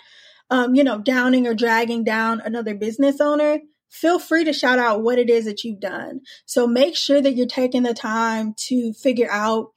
um, 0.50 0.76
you 0.76 0.84
know, 0.84 1.00
downing 1.00 1.48
or 1.48 1.54
dragging 1.54 2.04
down 2.04 2.42
another 2.42 2.76
business 2.76 3.20
owner, 3.20 3.60
feel 3.90 4.20
free 4.20 4.44
to 4.44 4.54
shout 4.54 4.80
out 4.80 5.02
what 5.02 5.18
it 5.18 5.30
is 5.30 5.46
that 5.46 5.64
you've 5.64 5.80
done. 5.80 6.22
So 6.46 6.68
make 6.68 6.96
sure 6.96 7.22
that 7.22 7.34
you're 7.34 7.48
taking 7.48 7.84
the 7.84 7.94
time 7.94 8.54
to 8.68 8.94
figure 8.94 9.30
out 9.32 9.70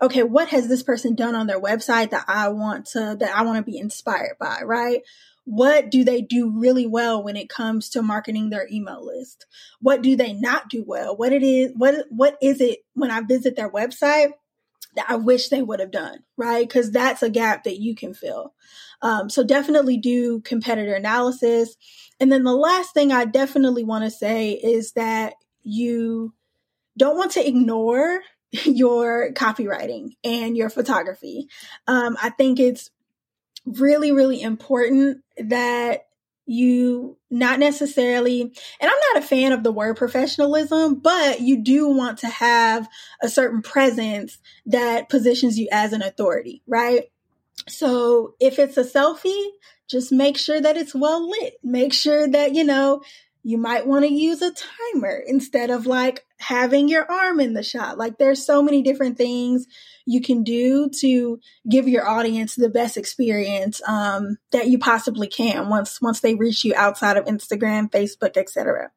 okay, 0.00 0.22
what 0.22 0.48
has 0.48 0.68
this 0.68 0.82
person 0.82 1.14
done 1.14 1.34
on 1.34 1.46
their 1.46 1.60
website 1.60 2.10
that 2.10 2.24
I 2.28 2.48
want 2.48 2.86
to, 2.88 3.16
that 3.18 3.34
I 3.34 3.42
want 3.42 3.64
to 3.64 3.70
be 3.70 3.78
inspired 3.78 4.36
by, 4.38 4.60
right? 4.64 5.02
What 5.44 5.90
do 5.90 6.04
they 6.04 6.22
do 6.22 6.50
really 6.50 6.86
well 6.86 7.22
when 7.22 7.36
it 7.36 7.48
comes 7.48 7.88
to 7.90 8.02
marketing 8.02 8.50
their 8.50 8.66
email 8.70 9.04
list? 9.04 9.46
What 9.80 10.02
do 10.02 10.16
they 10.16 10.32
not 10.32 10.68
do 10.68 10.82
well? 10.84 11.16
What 11.16 11.32
it 11.32 11.42
is, 11.42 11.72
what, 11.76 12.06
what 12.10 12.36
is 12.42 12.60
it 12.60 12.80
when 12.94 13.10
I 13.10 13.20
visit 13.20 13.54
their 13.56 13.70
website 13.70 14.32
that 14.96 15.06
I 15.08 15.16
wish 15.16 15.48
they 15.48 15.62
would 15.62 15.78
have 15.78 15.92
done, 15.92 16.24
right? 16.36 16.66
Because 16.66 16.90
that's 16.90 17.22
a 17.22 17.30
gap 17.30 17.64
that 17.64 17.78
you 17.78 17.94
can 17.94 18.12
fill. 18.12 18.54
Um, 19.02 19.30
so 19.30 19.44
definitely 19.44 19.98
do 19.98 20.40
competitor 20.40 20.94
analysis. 20.94 21.76
And 22.18 22.32
then 22.32 22.44
the 22.44 22.54
last 22.54 22.92
thing 22.92 23.12
I 23.12 23.24
definitely 23.26 23.84
want 23.84 24.04
to 24.04 24.10
say 24.10 24.52
is 24.52 24.92
that 24.92 25.34
you 25.62 26.34
don't 26.96 27.16
want 27.16 27.32
to 27.32 27.46
ignore 27.46 28.20
your 28.64 29.32
copywriting 29.32 30.16
and 30.24 30.56
your 30.56 30.70
photography. 30.70 31.48
Um, 31.86 32.16
I 32.22 32.30
think 32.30 32.60
it's 32.60 32.90
really, 33.64 34.12
really 34.12 34.40
important 34.40 35.22
that 35.38 36.06
you 36.46 37.18
not 37.28 37.58
necessarily, 37.58 38.40
and 38.40 38.52
I'm 38.80 39.14
not 39.14 39.22
a 39.22 39.26
fan 39.26 39.52
of 39.52 39.64
the 39.64 39.72
word 39.72 39.96
professionalism, 39.96 41.00
but 41.00 41.40
you 41.40 41.62
do 41.62 41.88
want 41.88 42.18
to 42.18 42.28
have 42.28 42.88
a 43.20 43.28
certain 43.28 43.62
presence 43.62 44.38
that 44.66 45.08
positions 45.08 45.58
you 45.58 45.68
as 45.72 45.92
an 45.92 46.02
authority, 46.02 46.62
right? 46.66 47.10
So 47.68 48.34
if 48.38 48.60
it's 48.60 48.76
a 48.76 48.84
selfie, 48.84 49.48
just 49.88 50.12
make 50.12 50.36
sure 50.36 50.60
that 50.60 50.76
it's 50.76 50.94
well 50.94 51.28
lit. 51.28 51.54
Make 51.62 51.92
sure 51.92 52.28
that, 52.28 52.54
you 52.54 52.64
know, 52.64 53.02
you 53.46 53.58
might 53.58 53.86
want 53.86 54.04
to 54.04 54.12
use 54.12 54.42
a 54.42 54.50
timer 54.50 55.22
instead 55.24 55.70
of 55.70 55.86
like 55.86 56.26
having 56.40 56.88
your 56.88 57.08
arm 57.08 57.38
in 57.38 57.54
the 57.54 57.62
shot. 57.62 57.96
Like 57.96 58.18
there's 58.18 58.44
so 58.44 58.60
many 58.60 58.82
different 58.82 59.16
things 59.16 59.68
you 60.04 60.20
can 60.20 60.42
do 60.42 60.90
to 60.98 61.38
give 61.70 61.86
your 61.86 62.08
audience 62.08 62.56
the 62.56 62.68
best 62.68 62.96
experience 62.96 63.80
um, 63.86 64.38
that 64.50 64.66
you 64.66 64.80
possibly 64.80 65.28
can 65.28 65.68
once 65.68 66.02
once 66.02 66.18
they 66.18 66.34
reach 66.34 66.64
you 66.64 66.74
outside 66.74 67.16
of 67.16 67.26
Instagram, 67.26 67.88
Facebook, 67.88 68.36
etc. 68.36 68.90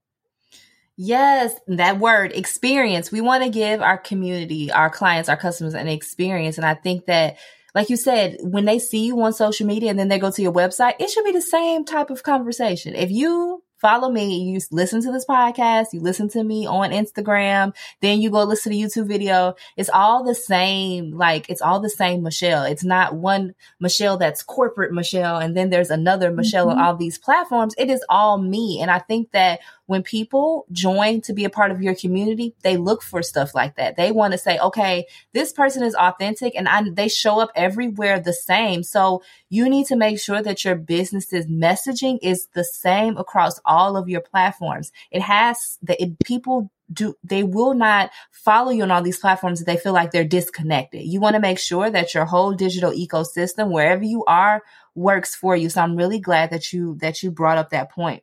Yes, 0.97 1.53
that 1.67 1.99
word 1.99 2.31
experience. 2.31 3.11
We 3.11 3.21
want 3.21 3.43
to 3.43 3.51
give 3.51 3.83
our 3.83 3.99
community, 3.99 4.71
our 4.71 4.89
clients, 4.89 5.29
our 5.29 5.37
customers 5.37 5.75
an 5.75 5.87
experience. 5.87 6.57
And 6.57 6.65
I 6.65 6.73
think 6.73 7.05
that 7.05 7.37
like 7.75 7.91
you 7.91 7.97
said, 7.97 8.37
when 8.41 8.65
they 8.65 8.79
see 8.79 9.05
you 9.05 9.21
on 9.21 9.31
social 9.31 9.67
media 9.67 9.91
and 9.91 9.99
then 9.99 10.07
they 10.07 10.17
go 10.17 10.31
to 10.31 10.41
your 10.41 10.51
website, 10.51 10.95
it 10.99 11.11
should 11.11 11.23
be 11.23 11.33
the 11.33 11.39
same 11.39 11.85
type 11.85 12.09
of 12.09 12.23
conversation. 12.23 12.95
If 12.95 13.11
you 13.11 13.61
follow 13.79 14.09
me, 14.09 14.39
you 14.43 14.59
listen 14.71 15.01
to 15.01 15.11
this 15.11 15.25
podcast, 15.25 15.87
you 15.93 16.01
listen 16.01 16.29
to 16.29 16.43
me 16.43 16.67
on 16.67 16.91
Instagram, 16.91 17.75
then 18.01 18.21
you 18.21 18.29
go 18.29 18.43
listen 18.43 18.71
to 18.71 18.77
YouTube 18.77 19.07
video. 19.07 19.55
It's 19.77 19.89
all 19.89 20.23
the 20.23 20.35
same, 20.35 21.11
like 21.11 21.49
it's 21.49 21.61
all 21.61 21.79
the 21.79 21.89
same 21.89 22.23
Michelle. 22.23 22.63
It's 22.63 22.83
not 22.83 23.15
one 23.15 23.55
Michelle 23.79 24.17
that's 24.17 24.43
corporate 24.43 24.93
Michelle 24.93 25.37
and 25.37 25.55
then 25.55 25.69
there's 25.69 25.91
another 25.91 26.31
Michelle 26.31 26.67
mm-hmm. 26.67 26.79
on 26.79 26.85
all 26.85 26.95
these 26.95 27.17
platforms. 27.17 27.75
It 27.77 27.89
is 27.89 28.03
all 28.09 28.37
me. 28.37 28.79
And 28.81 28.91
I 28.91 28.99
think 28.99 29.31
that 29.31 29.59
when 29.89 30.03
people 30.03 30.67
join 30.71 31.19
to 31.19 31.33
be 31.33 31.45
a 31.45 31.49
part 31.49 31.71
of 31.71 31.81
your 31.81 31.95
community, 31.95 32.53
they 32.61 32.77
look 32.77 33.01
for 33.01 33.23
stuff 33.23 33.55
like 33.55 33.75
that. 33.77 33.95
They 33.95 34.11
want 34.11 34.33
to 34.33 34.37
say, 34.37 34.59
okay, 34.59 35.07
this 35.33 35.51
person 35.51 35.81
is 35.81 35.95
authentic 35.95 36.53
and 36.55 36.69
I, 36.69 36.83
they 36.91 37.07
show 37.07 37.39
up 37.39 37.49
everywhere 37.55 38.19
the 38.19 38.31
same. 38.31 38.83
So 38.83 39.23
you 39.49 39.67
need 39.67 39.87
to 39.87 39.95
make 39.95 40.19
sure 40.19 40.43
that 40.43 40.63
your 40.63 40.75
business's 40.75 41.47
messaging 41.47 42.19
is 42.21 42.49
the 42.53 42.63
same 42.63 43.17
across 43.17 43.59
all 43.65 43.97
of 43.97 44.07
your 44.07 44.21
platforms. 44.21 44.91
It 45.09 45.23
has 45.23 45.79
the 45.81 45.99
it, 45.99 46.19
people 46.23 46.69
do 46.93 47.15
they 47.23 47.41
will 47.41 47.73
not 47.73 48.11
follow 48.31 48.69
you 48.69 48.83
on 48.83 48.91
all 48.91 49.01
these 49.01 49.17
platforms 49.17 49.59
if 49.59 49.65
they 49.65 49.77
feel 49.77 49.93
like 49.93 50.11
they're 50.11 50.23
disconnected. 50.23 51.01
You 51.01 51.19
want 51.19 51.33
to 51.33 51.39
make 51.39 51.57
sure 51.57 51.89
that 51.89 52.13
your 52.13 52.25
whole 52.25 52.53
digital 52.53 52.91
ecosystem, 52.91 53.71
wherever 53.71 54.03
you 54.03 54.23
are, 54.25 54.61
works 54.93 55.33
for 55.33 55.55
you. 55.55 55.69
So 55.69 55.81
I'm 55.81 55.95
really 55.95 56.19
glad 56.19 56.51
that 56.51 56.73
you 56.73 56.95
that 57.01 57.23
you 57.23 57.31
brought 57.31 57.57
up 57.57 57.71
that 57.71 57.91
point. 57.91 58.21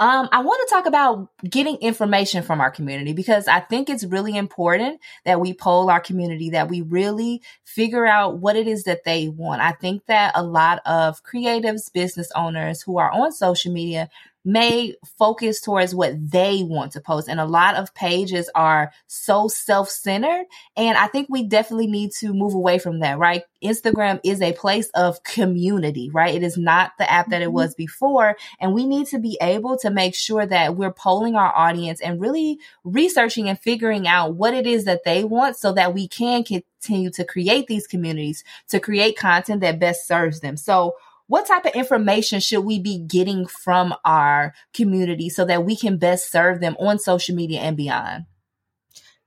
Um, 0.00 0.28
I 0.32 0.42
want 0.42 0.66
to 0.66 0.74
talk 0.74 0.86
about 0.86 1.28
getting 1.48 1.76
information 1.76 2.42
from 2.42 2.60
our 2.60 2.70
community 2.70 3.12
because 3.12 3.48
I 3.48 3.60
think 3.60 3.88
it's 3.88 4.04
really 4.04 4.36
important 4.36 5.00
that 5.24 5.40
we 5.40 5.54
poll 5.54 5.90
our 5.90 6.00
community, 6.00 6.50
that 6.50 6.68
we 6.68 6.82
really 6.82 7.42
figure 7.64 8.06
out 8.06 8.38
what 8.38 8.56
it 8.56 8.66
is 8.66 8.84
that 8.84 9.04
they 9.04 9.28
want. 9.28 9.62
I 9.62 9.72
think 9.72 10.06
that 10.06 10.32
a 10.34 10.42
lot 10.42 10.80
of 10.86 11.22
creatives, 11.24 11.92
business 11.92 12.30
owners 12.34 12.82
who 12.82 12.98
are 12.98 13.10
on 13.10 13.32
social 13.32 13.72
media 13.72 14.08
may 14.44 14.94
focus 15.18 15.60
towards 15.60 15.94
what 15.94 16.30
they 16.30 16.62
want 16.62 16.92
to 16.92 17.00
post. 17.00 17.28
And 17.28 17.40
a 17.40 17.44
lot 17.44 17.76
of 17.76 17.94
pages 17.94 18.50
are 18.54 18.92
so 19.06 19.48
self 19.48 19.88
centered. 19.88 20.46
And 20.76 20.98
I 20.98 21.06
think 21.06 21.28
we 21.30 21.44
definitely 21.44 21.86
need 21.86 22.12
to 22.18 22.32
move 22.32 22.54
away 22.54 22.78
from 22.78 23.00
that, 23.00 23.18
right? 23.18 23.42
Instagram 23.62 24.20
is 24.24 24.42
a 24.42 24.52
place 24.52 24.88
of 24.94 25.22
community, 25.22 26.10
right? 26.10 26.34
It 26.34 26.42
is 26.42 26.58
not 26.58 26.92
the 26.98 27.10
app 27.10 27.30
that 27.30 27.42
it 27.42 27.46
mm-hmm. 27.46 27.54
was 27.54 27.74
before. 27.74 28.36
And 28.60 28.74
we 28.74 28.86
need 28.86 29.06
to 29.08 29.18
be 29.18 29.38
able 29.40 29.76
to 29.78 29.90
make 29.90 30.14
sure 30.14 30.44
that 30.44 30.76
we're 30.76 30.92
polling 30.92 31.36
our 31.36 31.52
audience 31.54 32.00
and 32.00 32.20
really 32.20 32.58
researching 32.84 33.48
and 33.48 33.58
figuring 33.58 34.08
out 34.08 34.34
what 34.34 34.54
it 34.54 34.66
is 34.66 34.84
that 34.84 35.04
they 35.04 35.24
want 35.24 35.56
so 35.56 35.72
that 35.72 35.94
we 35.94 36.08
can 36.08 36.42
continue 36.42 37.10
to 37.10 37.24
create 37.24 37.68
these 37.68 37.86
communities, 37.86 38.42
to 38.68 38.80
create 38.80 39.16
content 39.16 39.60
that 39.60 39.78
best 39.78 40.06
serves 40.06 40.40
them. 40.40 40.56
So 40.56 40.96
what 41.26 41.46
type 41.46 41.64
of 41.64 41.72
information 41.72 42.40
should 42.40 42.64
we 42.64 42.78
be 42.78 42.98
getting 42.98 43.46
from 43.46 43.94
our 44.04 44.54
community 44.74 45.28
so 45.28 45.44
that 45.44 45.64
we 45.64 45.76
can 45.76 45.96
best 45.96 46.30
serve 46.30 46.60
them 46.60 46.76
on 46.78 46.98
social 46.98 47.34
media 47.34 47.60
and 47.60 47.76
beyond? 47.76 48.26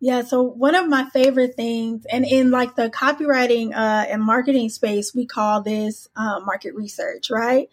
Yeah, 0.01 0.23
so 0.23 0.43
one 0.43 0.75
of 0.75 0.87
my 0.87 1.05
favorite 1.05 1.55
things, 1.55 2.05
and 2.05 2.25
in 2.25 2.51
like 2.51 2.75
the 2.75 2.89
copywriting 2.89 3.73
uh, 3.73 4.05
and 4.07 4.21
marketing 4.21 4.69
space, 4.69 5.15
we 5.15 5.25
call 5.25 5.61
this 5.61 6.07
uh, 6.15 6.41
market 6.41 6.75
research, 6.75 7.31
right? 7.31 7.69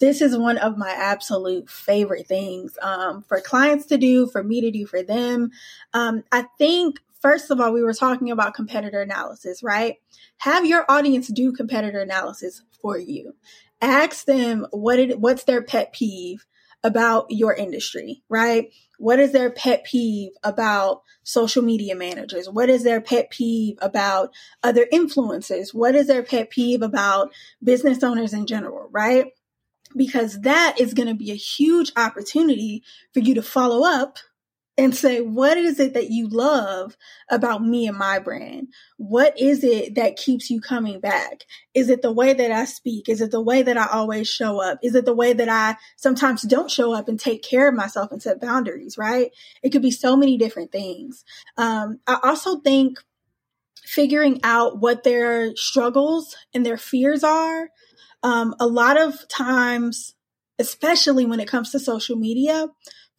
This 0.00 0.20
is 0.20 0.36
one 0.36 0.58
of 0.58 0.76
my 0.76 0.90
absolute 0.90 1.70
favorite 1.70 2.26
things 2.26 2.76
um, 2.82 3.22
for 3.22 3.40
clients 3.40 3.86
to 3.86 3.98
do, 3.98 4.26
for 4.26 4.42
me 4.42 4.62
to 4.62 4.70
do 4.70 4.86
for 4.86 5.02
them. 5.02 5.52
Um, 5.94 6.24
I 6.32 6.46
think 6.58 7.00
first 7.20 7.50
of 7.50 7.60
all, 7.60 7.72
we 7.72 7.82
were 7.82 7.94
talking 7.94 8.30
about 8.30 8.54
competitor 8.54 9.00
analysis, 9.00 9.62
right? 9.62 9.96
Have 10.38 10.66
your 10.66 10.84
audience 10.88 11.28
do 11.28 11.52
competitor 11.52 12.00
analysis 12.00 12.62
for 12.80 12.98
you 12.98 13.34
ask 13.80 14.26
them 14.26 14.66
what 14.70 14.98
it, 14.98 15.20
what's 15.20 15.44
their 15.44 15.62
pet 15.62 15.92
peeve 15.92 16.46
about 16.82 17.26
your 17.28 17.54
industry, 17.54 18.22
right? 18.28 18.72
What 18.98 19.18
is 19.18 19.32
their 19.32 19.50
pet 19.50 19.84
peeve 19.84 20.32
about 20.42 21.02
social 21.22 21.62
media 21.62 21.94
managers? 21.94 22.48
What 22.48 22.70
is 22.70 22.84
their 22.84 23.00
pet 23.00 23.30
peeve 23.30 23.76
about 23.80 24.30
other 24.62 24.86
influencers? 24.92 25.74
What 25.74 25.94
is 25.94 26.06
their 26.06 26.22
pet 26.22 26.50
peeve 26.50 26.82
about 26.82 27.32
business 27.62 28.02
owners 28.02 28.32
in 28.32 28.46
general, 28.46 28.88
right? 28.90 29.26
Because 29.96 30.40
that 30.42 30.76
is 30.78 30.94
going 30.94 31.08
to 31.08 31.14
be 31.14 31.30
a 31.30 31.36
huge 31.36 31.92
opportunity 31.96 32.82
for 33.12 33.20
you 33.20 33.34
to 33.34 33.42
follow 33.42 33.84
up 33.86 34.18
and 34.80 34.96
say, 34.96 35.20
what 35.20 35.58
is 35.58 35.78
it 35.78 35.92
that 35.92 36.10
you 36.10 36.26
love 36.26 36.96
about 37.28 37.62
me 37.62 37.86
and 37.86 37.98
my 37.98 38.18
brand? 38.18 38.68
What 38.96 39.38
is 39.38 39.62
it 39.62 39.96
that 39.96 40.16
keeps 40.16 40.48
you 40.48 40.58
coming 40.58 41.00
back? 41.00 41.44
Is 41.74 41.90
it 41.90 42.00
the 42.00 42.10
way 42.12 42.32
that 42.32 42.50
I 42.50 42.64
speak? 42.64 43.10
Is 43.10 43.20
it 43.20 43.30
the 43.30 43.42
way 43.42 43.60
that 43.60 43.76
I 43.76 43.88
always 43.88 44.26
show 44.26 44.58
up? 44.58 44.78
Is 44.82 44.94
it 44.94 45.04
the 45.04 45.14
way 45.14 45.34
that 45.34 45.50
I 45.50 45.76
sometimes 45.96 46.42
don't 46.42 46.70
show 46.70 46.94
up 46.94 47.08
and 47.08 47.20
take 47.20 47.42
care 47.42 47.68
of 47.68 47.74
myself 47.74 48.10
and 48.10 48.22
set 48.22 48.40
boundaries, 48.40 48.96
right? 48.96 49.30
It 49.62 49.68
could 49.68 49.82
be 49.82 49.90
so 49.90 50.16
many 50.16 50.38
different 50.38 50.72
things. 50.72 51.24
Um, 51.58 52.00
I 52.06 52.18
also 52.22 52.60
think 52.60 53.00
figuring 53.84 54.40
out 54.44 54.80
what 54.80 55.04
their 55.04 55.54
struggles 55.56 56.36
and 56.54 56.64
their 56.64 56.78
fears 56.78 57.22
are. 57.22 57.68
Um, 58.22 58.54
a 58.58 58.66
lot 58.66 58.98
of 58.98 59.28
times, 59.28 60.14
especially 60.58 61.26
when 61.26 61.38
it 61.38 61.48
comes 61.48 61.70
to 61.72 61.78
social 61.78 62.16
media, 62.16 62.68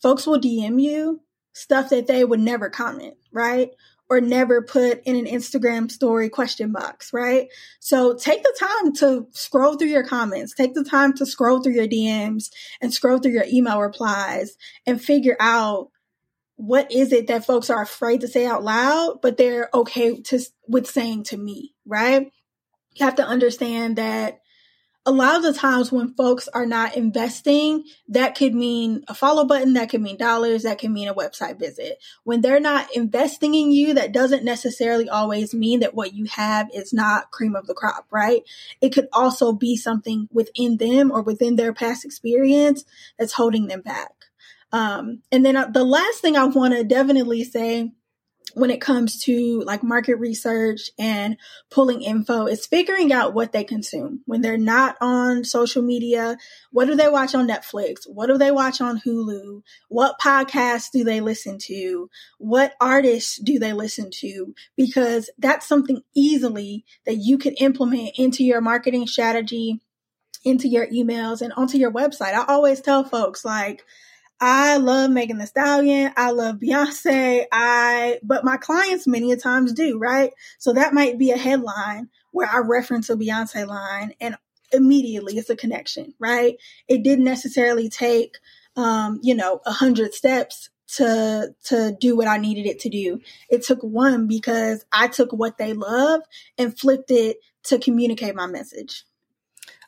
folks 0.02 0.26
will 0.26 0.40
DM 0.40 0.82
you 0.82 1.22
stuff 1.54 1.90
that 1.90 2.08
they 2.08 2.24
would 2.24 2.40
never 2.40 2.70
comment, 2.70 3.16
right? 3.32 3.72
Or 4.10 4.20
never 4.20 4.62
put 4.62 5.04
in 5.06 5.16
an 5.16 5.26
Instagram 5.26 5.90
story 5.90 6.30
question 6.30 6.72
box, 6.72 7.14
right? 7.14 7.48
So 7.80 8.16
take 8.16 8.44
the 8.44 8.56
time 8.60 8.94
to 8.96 9.28
scroll 9.32 9.78
through 9.78 9.88
your 9.88 10.06
comments, 10.06 10.54
take 10.54 10.74
the 10.74 10.84
time 10.84 11.14
to 11.14 11.26
scroll 11.26 11.62
through 11.62 11.74
your 11.74 11.88
DMs 11.88 12.52
and 12.82 12.94
scroll 12.94 13.20
through 13.20 13.32
your 13.32 13.46
email 13.48 13.80
replies 13.80 14.58
and 14.86 15.02
figure 15.02 15.38
out 15.40 15.90
what 16.56 16.92
is 16.92 17.12
it 17.12 17.28
that 17.28 17.46
folks 17.46 17.70
are 17.70 17.82
afraid 17.82 18.22
to 18.22 18.28
say 18.28 18.46
out 18.46 18.64
loud, 18.64 19.20
but 19.22 19.38
they're 19.38 19.70
okay 19.74 20.22
to, 20.22 20.40
with 20.68 20.88
saying 20.88 21.24
to 21.24 21.38
me, 21.38 21.74
right? 21.86 22.32
You 22.94 23.06
have 23.06 23.16
to 23.16 23.26
understand 23.26 23.96
that 23.96 24.42
a 25.04 25.12
lot 25.12 25.36
of 25.36 25.42
the 25.42 25.54
times 25.54 25.92
when 25.92 26.14
folks 26.14 26.48
are 26.50 26.66
not 26.66 26.96
investing, 26.96 27.84
that 28.08 28.36
could 28.36 28.54
mean 28.54 29.04
a 29.08 29.16
follow 29.16 29.46
button, 29.46 29.74
that 29.74 29.90
could 29.90 30.02
mean 30.02 30.16
dollars, 30.16 30.62
that 30.64 30.78
could 30.78 30.92
mean 30.92 31.08
a 31.08 31.16
website 31.16 31.58
visit. 31.58 31.98
When 32.24 32.42
they're 32.42 32.60
not 32.60 32.96
investing 32.96 33.56
in 33.56 33.72
you, 33.72 33.96
that 33.96 34.12
doesn't 34.12 34.46
necessarily 34.46 35.10
always 35.10 35.56
mean 35.56 35.80
that 35.80 35.96
what 35.96 36.14
you 36.14 36.26
have 36.26 36.70
is 36.72 36.94
not 36.94 37.32
cream 37.32 37.56
of 37.56 37.66
the 37.66 37.74
crop, 37.74 38.06
right? 38.12 38.44
It 38.80 38.94
could 38.94 39.08
also 39.12 39.54
be 39.54 39.76
something 39.76 40.28
within 40.32 40.78
them 40.78 41.12
or 41.12 41.24
within 41.24 41.56
their 41.56 41.74
past 41.74 42.06
experience 42.06 42.86
that's 43.18 43.34
holding 43.34 43.68
them 43.68 43.82
back. 43.82 44.12
Um, 44.72 45.24
and 45.32 45.44
then 45.44 45.58
uh, 45.58 45.66
the 45.66 45.84
last 45.84 46.22
thing 46.22 46.38
I 46.38 46.46
want 46.46 46.76
to 46.76 46.84
definitely 46.84 47.44
say 47.44 47.92
when 48.54 48.70
it 48.72 48.82
comes 48.82 49.24
to 49.24 49.62
like 49.62 49.84
market 49.84 50.16
research 50.16 50.92
and 51.00 51.38
pulling 51.70 52.02
info 52.02 52.46
is 52.46 52.66
figuring 52.66 53.12
out 53.12 53.34
what 53.34 53.52
they 53.52 53.64
consume 53.64 54.22
when 54.26 54.42
they're 54.42 54.58
not 54.58 54.98
on 55.02 55.44
social 55.44 55.82
media. 55.82 56.38
What 56.72 56.86
do 56.86 56.96
they 56.96 57.10
watch 57.10 57.36
on 57.36 57.48
Netflix? 57.48 58.02
What 58.06 58.28
do 58.28 58.38
they 58.38 58.52
watch 58.52 58.82
on 58.82 59.00
Hulu? 59.02 59.64
What 59.90 60.20
podcasts 60.20 60.92
do 60.92 61.04
they 61.04 61.22
listen 61.22 61.58
to? 61.64 62.10
What 62.38 62.74
artists 62.82 63.38
do 63.38 63.60
they 63.60 63.74
listen 63.74 64.10
to? 64.20 64.54
Because 64.76 65.30
that's 65.38 65.68
something 65.68 66.02
easily 66.16 66.86
that 67.06 67.16
you 67.16 67.38
can 67.38 67.54
implement 67.56 68.12
into 68.18 68.44
your 68.44 68.62
marketing 68.62 69.08
strategy, 69.08 69.80
into 70.44 70.68
your 70.68 70.88
emails 70.88 71.42
and 71.42 71.54
onto 71.54 71.78
your 71.78 71.92
website. 71.92 72.34
I 72.34 72.46
always 72.48 72.82
tell 72.82 73.04
folks 73.04 73.46
like, 73.46 73.84
I 74.44 74.78
love 74.78 75.12
Megan 75.12 75.38
Thee 75.38 75.46
Stallion. 75.46 76.12
I 76.18 76.32
love 76.32 76.56
Beyonce. 76.56 77.46
I, 77.52 78.18
but 78.24 78.44
my 78.44 78.58
clients 78.58 79.06
many 79.06 79.32
a 79.32 79.38
times 79.38 79.72
do, 79.72 80.00
right? 80.00 80.34
So 80.58 80.74
that 80.74 80.96
might 80.96 81.20
be 81.20 81.30
a 81.30 81.38
headline 81.38 82.10
where 82.32 82.50
I 82.52 82.58
reference 82.58 83.12
a 83.12 83.16
Beyonce 83.16 83.68
line 83.68 84.14
and 84.20 84.36
immediately 84.74 85.38
it's 85.38 85.52
a 85.52 85.56
connection, 85.56 86.16
right? 86.18 86.58
It 86.88 87.04
didn't 87.04 87.26
necessarily 87.26 87.88
take, 87.88 88.40
um, 88.76 89.20
you 89.22 89.36
know, 89.36 89.62
a 89.66 89.72
hundred 89.72 90.16
steps 90.16 90.70
to 90.96 91.56
to 91.66 91.96
do 92.00 92.18
what 92.18 92.28
I 92.28 92.38
needed 92.38 92.66
it 92.66 92.80
to 92.80 92.90
do. 92.90 93.22
It 93.50 93.64
took 93.64 93.82
one 93.82 94.28
because 94.28 94.86
I 94.92 95.08
took 95.08 95.32
what 95.32 95.58
they 95.58 95.74
love 95.74 96.22
and 96.58 96.78
flipped 96.78 97.12
it 97.12 97.38
to 97.66 97.78
communicate 97.78 98.36
my 98.36 98.48
message. 98.48 99.06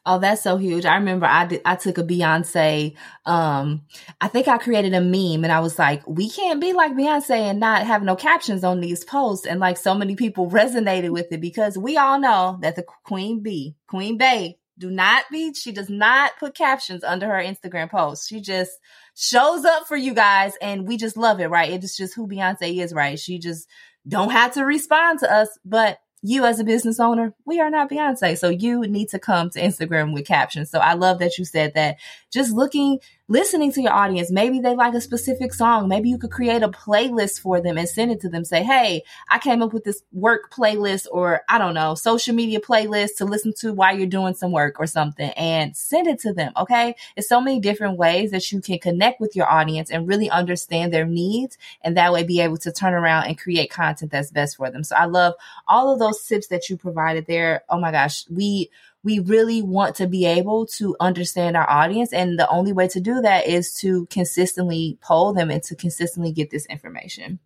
Oh, 0.05 0.19
that's 0.19 0.43
so 0.43 0.57
huge. 0.57 0.85
I 0.85 0.95
remember 0.95 1.25
I 1.25 1.45
did, 1.45 1.61
I 1.63 1.75
took 1.75 1.97
a 1.97 2.03
Beyonce, 2.03 2.95
um, 3.25 3.83
I 4.19 4.27
think 4.27 4.49
I 4.49 4.57
created 4.57 4.93
a 4.93 4.99
meme 4.99 5.45
and 5.45 5.51
I 5.51 5.61
was 5.61 5.79
like, 5.79 6.05
we 6.05 6.29
can't 6.29 6.59
be 6.59 6.73
like 6.73 6.91
Beyonce 6.91 7.31
and 7.31 7.59
not 7.61 7.87
have 7.87 8.03
no 8.03 8.17
captions 8.17 8.65
on 8.65 8.81
these 8.81 9.05
posts. 9.05 9.45
And 9.45 9.61
like 9.61 9.77
so 9.77 9.95
many 9.95 10.15
people 10.15 10.49
resonated 10.51 11.11
with 11.11 11.31
it 11.31 11.39
because 11.39 11.77
we 11.77 11.95
all 11.97 12.19
know 12.19 12.57
that 12.61 12.75
the 12.75 12.83
Queen 13.05 13.41
Bee, 13.41 13.75
Queen 13.87 14.17
Bey, 14.17 14.57
do 14.77 14.89
not 14.89 15.25
be, 15.31 15.53
she 15.53 15.71
does 15.71 15.89
not 15.89 16.31
put 16.39 16.55
captions 16.55 17.03
under 17.03 17.27
her 17.27 17.41
Instagram 17.41 17.89
posts. 17.89 18.27
She 18.27 18.41
just 18.41 18.71
shows 19.15 19.63
up 19.63 19.87
for 19.87 19.95
you 19.95 20.13
guys 20.13 20.53
and 20.61 20.87
we 20.87 20.97
just 20.97 21.15
love 21.15 21.39
it, 21.39 21.47
right? 21.47 21.71
It 21.71 21.83
is 21.83 21.95
just 21.95 22.15
who 22.15 22.27
Beyonce 22.27 22.81
is, 22.81 22.93
right? 22.93 23.19
She 23.19 23.39
just 23.39 23.69
don't 24.07 24.31
have 24.31 24.53
to 24.55 24.65
respond 24.65 25.19
to 25.19 25.31
us, 25.31 25.47
but 25.63 25.99
you 26.23 26.45
as 26.45 26.59
a 26.59 26.63
business 26.63 27.01
owner, 27.01 27.33
we 27.45 27.59
are 27.59 27.69
not 27.69 27.89
Beyonce. 27.91 28.37
So 28.37 28.47
you 28.49 28.81
need 28.87 29.09
to 29.09 29.19
come 29.19 29.49
to 29.51 29.61
Instagram 29.61 30.13
with 30.13 30.25
captions. 30.25 30.71
So 30.71 30.79
I 30.79 30.93
love 30.93 31.19
that 31.19 31.37
you 31.37 31.43
said 31.43 31.73
that. 31.75 31.97
Just 32.31 32.53
looking, 32.53 32.99
listening 33.33 33.71
to 33.71 33.81
your 33.81 33.91
audience. 33.91 34.29
Maybe 34.29 34.59
they 34.59 34.75
like 34.75 34.93
a 34.93 35.01
specific 35.01 35.55
song. 35.55 35.87
Maybe 35.87 36.07
you 36.07 36.19
could 36.19 36.29
create 36.29 36.61
a 36.61 36.69
playlist 36.69 37.41
for 37.41 37.59
them 37.59 37.79
and 37.79 37.89
send 37.89 38.11
it 38.11 38.21
to 38.21 38.29
them. 38.29 38.45
Say, 38.45 38.61
hey, 38.61 39.01
I 39.27 39.39
came 39.39 39.63
up 39.63 39.73
with 39.73 39.83
this 39.83 40.03
work 40.11 40.51
playlist 40.51 41.07
or 41.11 41.41
I 41.49 41.57
don't 41.57 41.73
know, 41.73 41.95
social 41.95 42.35
media 42.35 42.59
playlist 42.59 43.17
to 43.17 43.25
listen 43.25 43.51
to 43.61 43.73
while 43.73 43.97
you're 43.97 44.05
doing 44.05 44.35
some 44.35 44.51
work 44.51 44.79
or 44.79 44.85
something 44.85 45.31
and 45.31 45.75
send 45.75 46.05
it 46.05 46.19
to 46.19 46.31
them. 46.31 46.53
Okay. 46.55 46.95
It's 47.15 47.27
so 47.27 47.41
many 47.41 47.59
different 47.59 47.97
ways 47.97 48.29
that 48.29 48.51
you 48.51 48.61
can 48.61 48.77
connect 48.77 49.19
with 49.19 49.35
your 49.35 49.49
audience 49.49 49.89
and 49.89 50.07
really 50.07 50.29
understand 50.29 50.93
their 50.93 51.05
needs 51.05 51.57
and 51.81 51.97
that 51.97 52.13
way 52.13 52.23
be 52.23 52.39
able 52.39 52.57
to 52.57 52.71
turn 52.71 52.93
around 52.93 53.25
and 53.25 53.39
create 53.39 53.71
content 53.71 54.11
that's 54.11 54.29
best 54.29 54.57
for 54.57 54.69
them. 54.69 54.83
So 54.83 54.95
I 54.95 55.05
love 55.05 55.33
all 55.67 55.91
of 55.91 55.97
those 55.97 56.23
tips 56.23 56.47
that 56.49 56.69
you 56.69 56.77
provided 56.77 57.25
there. 57.25 57.63
Oh 57.67 57.79
my 57.79 57.91
gosh. 57.91 58.25
We, 58.29 58.69
we 59.03 59.19
really 59.19 59.61
want 59.61 59.95
to 59.97 60.07
be 60.07 60.25
able 60.25 60.65
to 60.65 60.95
understand 60.99 61.57
our 61.57 61.69
audience. 61.69 62.13
And 62.13 62.39
the 62.39 62.49
only 62.49 62.71
way 62.71 62.87
to 62.89 63.01
do 63.01 63.21
that 63.21 63.47
is 63.47 63.73
to 63.75 64.05
consistently 64.07 64.97
poll 65.01 65.33
them 65.33 65.51
and 65.51 65.61
to 65.63 65.75
consistently 65.75 66.31
get 66.31 66.49
this 66.49 66.65
information. 66.67 67.39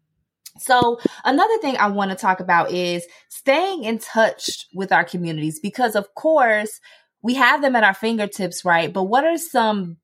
So 0.60 1.00
another 1.24 1.58
thing 1.60 1.78
I 1.78 1.88
want 1.88 2.12
to 2.12 2.18
talk 2.18 2.40
about 2.40 2.72
is 2.72 3.06
staying 3.30 3.84
in 3.84 4.00
touch 4.00 4.68
with 4.74 4.92
our 4.92 5.04
communities 5.04 5.60
because 5.60 5.96
of 5.96 6.14
course 6.16 6.80
we 7.22 7.36
have 7.36 7.62
them 7.62 7.76
at 7.76 7.84
our 7.84 7.94
fingertips, 7.94 8.64
right? 8.64 8.92
But 8.92 9.04
what 9.04 9.26
are 9.26 9.38
some 9.38 9.98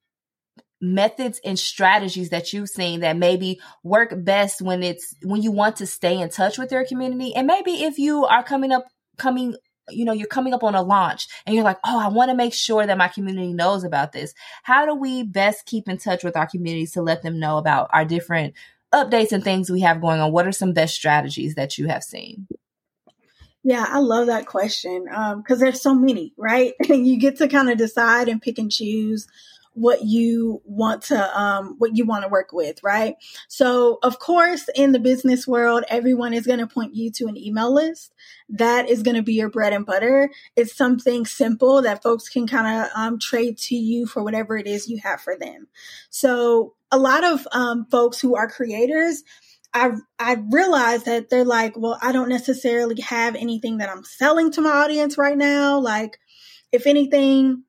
methods 0.82 1.40
and 1.46 1.58
strategies 1.58 2.30
that 2.30 2.52
you've 2.52 2.70
seen 2.70 3.00
that 3.00 3.16
maybe 3.16 3.60
work 3.84 4.14
best 4.24 4.62
when 4.62 4.84
it's 4.84 5.16
when 5.24 5.42
you 5.42 5.52
want 5.52 5.78
to 5.78 5.88
stay 5.88 6.20
in 6.20 6.30
touch 6.30 6.58
with 6.58 6.74
your 6.74 6.86
community 6.86 7.34
and 7.34 7.48
maybe 7.48 7.72
if 7.72 7.98
you 7.98 8.26
are 8.26 8.44
coming 8.44 8.74
up 8.74 8.84
coming 9.18 9.56
you 9.90 10.06
know 10.06 10.14
you're 10.14 10.28
coming 10.28 10.54
up 10.54 10.64
on 10.64 10.76
a 10.76 10.82
launch 10.82 11.28
and 11.46 11.56
you're 11.56 11.64
like 11.64 11.80
oh 11.84 12.00
i 12.00 12.08
want 12.08 12.30
to 12.30 12.36
make 12.36 12.54
sure 12.54 12.86
that 12.86 12.98
my 12.98 13.08
community 13.08 13.54
knows 13.54 13.84
about 13.84 14.12
this. 14.12 14.34
How 14.64 14.86
do 14.86 14.96
we 14.96 15.24
best 15.24 15.66
keep 15.66 15.88
in 15.88 15.98
touch 15.98 16.24
with 16.24 16.36
our 16.36 16.48
communities 16.48 16.92
to 16.94 17.02
let 17.02 17.24
them 17.24 17.40
know 17.40 17.58
about 17.58 17.90
our 17.94 18.06
different 18.06 18.54
updates 18.94 19.32
and 19.32 19.44
things 19.44 19.70
we 19.70 19.82
have 19.82 20.02
going 20.02 20.20
on? 20.20 20.32
What 20.32 20.48
are 20.48 20.52
some 20.52 20.74
best 20.74 20.96
strategies 20.96 21.56
that 21.56 21.78
you 21.78 21.88
have 21.88 22.04
seen? 22.04 22.48
Yeah, 23.64 23.86
I 23.88 24.00
love 24.00 24.28
that 24.28 24.46
question 24.46 25.06
because 25.06 25.58
um, 25.58 25.60
there's 25.60 25.82
so 25.82 25.96
many, 25.96 26.34
right? 26.38 26.74
And 26.90 27.08
you 27.08 27.18
get 27.18 27.38
to 27.38 27.48
kind 27.48 27.70
of 27.70 27.78
decide 27.78 28.28
and 28.28 28.42
pick 28.42 28.58
and 28.58 28.72
choose 28.72 29.28
what 29.74 30.04
you 30.04 30.62
want 30.66 31.04
to 31.04 31.40
um, 31.40 31.76
what 31.78 31.96
you 31.96 32.06
want 32.06 32.24
to 32.24 32.30
work 32.30 32.52
with 32.54 32.82
right? 32.84 33.16
So 33.48 34.00
of 34.04 34.20
course 34.20 34.70
in 34.76 34.92
the 34.92 35.00
business 35.00 35.48
world 35.48 35.84
everyone 35.90 36.34
is 36.34 36.46
going 36.46 36.60
to 36.60 36.68
point 36.68 36.96
you 36.96 37.12
to 37.12 37.28
an 37.28 37.38
email 37.38 37.74
list. 37.74 38.14
That 38.50 38.90
is 38.90 39.04
going 39.04 39.16
to 39.16 39.24
be 39.24 39.34
your 39.34 39.50
bread 39.50 39.74
and 39.74 39.86
butter. 39.86 40.30
It's 40.56 40.76
something 40.76 41.26
simple 41.26 41.82
that 41.82 42.04
folks 42.04 42.30
can 42.30 42.48
kind 42.48 42.84
of 42.84 42.92
um, 42.96 43.20
trade 43.20 43.58
to 43.60 43.76
you 43.76 44.06
for 44.06 44.24
whatever 44.24 44.58
it 44.58 44.68
is 44.68 44.88
you 44.90 45.00
have 45.04 45.22
for 45.22 45.38
them. 45.38 45.68
So 46.10 46.76
a 46.92 46.98
lot 46.98 47.24
of 47.24 47.48
um, 47.52 47.86
folks 47.90 48.20
who 48.20 48.36
are 48.36 48.50
creators 48.50 49.24
I 49.74 49.94
I 50.20 50.38
realize 50.52 51.04
that 51.06 51.30
they're 51.30 51.46
like, 51.46 51.74
well, 51.76 51.98
I 52.02 52.12
don't 52.12 52.30
necessarily 52.30 53.02
have 53.02 53.36
anything 53.36 53.78
that 53.78 53.90
I'm 53.90 54.04
selling 54.04 54.52
to 54.52 54.62
my 54.62 54.70
audience 54.70 55.18
right 55.18 55.38
now. 55.38 55.80
Like, 55.80 56.20
if 56.72 56.86
anything, 56.86 57.64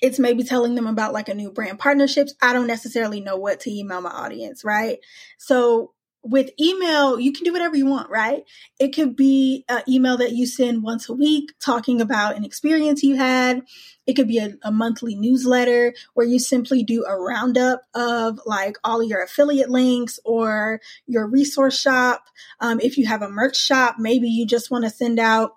it's 0.00 0.18
maybe 0.18 0.42
telling 0.44 0.74
them 0.74 0.86
about 0.86 1.12
like 1.12 1.28
a 1.28 1.34
new 1.34 1.50
brand 1.50 1.78
partnerships. 1.78 2.34
I 2.40 2.52
don't 2.52 2.66
necessarily 2.66 3.20
know 3.20 3.36
what 3.36 3.60
to 3.60 3.70
email 3.70 4.00
my 4.00 4.10
audience, 4.10 4.64
right? 4.64 4.98
So 5.38 5.92
with 6.22 6.50
email, 6.60 7.18
you 7.18 7.32
can 7.32 7.44
do 7.44 7.52
whatever 7.52 7.76
you 7.76 7.86
want, 7.86 8.10
right? 8.10 8.44
It 8.78 8.88
could 8.88 9.16
be 9.16 9.64
an 9.68 9.82
email 9.88 10.18
that 10.18 10.32
you 10.32 10.46
send 10.46 10.82
once 10.82 11.08
a 11.08 11.14
week 11.14 11.52
talking 11.60 12.00
about 12.00 12.36
an 12.36 12.44
experience 12.44 13.02
you 13.02 13.16
had. 13.16 13.62
It 14.06 14.14
could 14.14 14.28
be 14.28 14.38
a, 14.38 14.50
a, 14.62 14.70
monthly 14.70 15.14
newsletter 15.14 15.94
where 16.14 16.26
you 16.26 16.38
simply 16.38 16.82
do 16.82 17.04
a 17.06 17.16
roundup 17.16 17.84
of 17.94 18.40
like 18.44 18.76
all 18.84 19.02
your 19.02 19.22
affiliate 19.22 19.70
links 19.70 20.18
or 20.24 20.80
your 21.06 21.26
resource 21.26 21.78
shop. 21.80 22.24
Um, 22.60 22.80
if 22.80 22.98
you 22.98 23.06
have 23.06 23.22
a 23.22 23.30
merch 23.30 23.56
shop, 23.56 23.96
maybe 23.98 24.28
you 24.28 24.46
just 24.46 24.70
want 24.70 24.84
to 24.84 24.90
send 24.90 25.18
out 25.18 25.52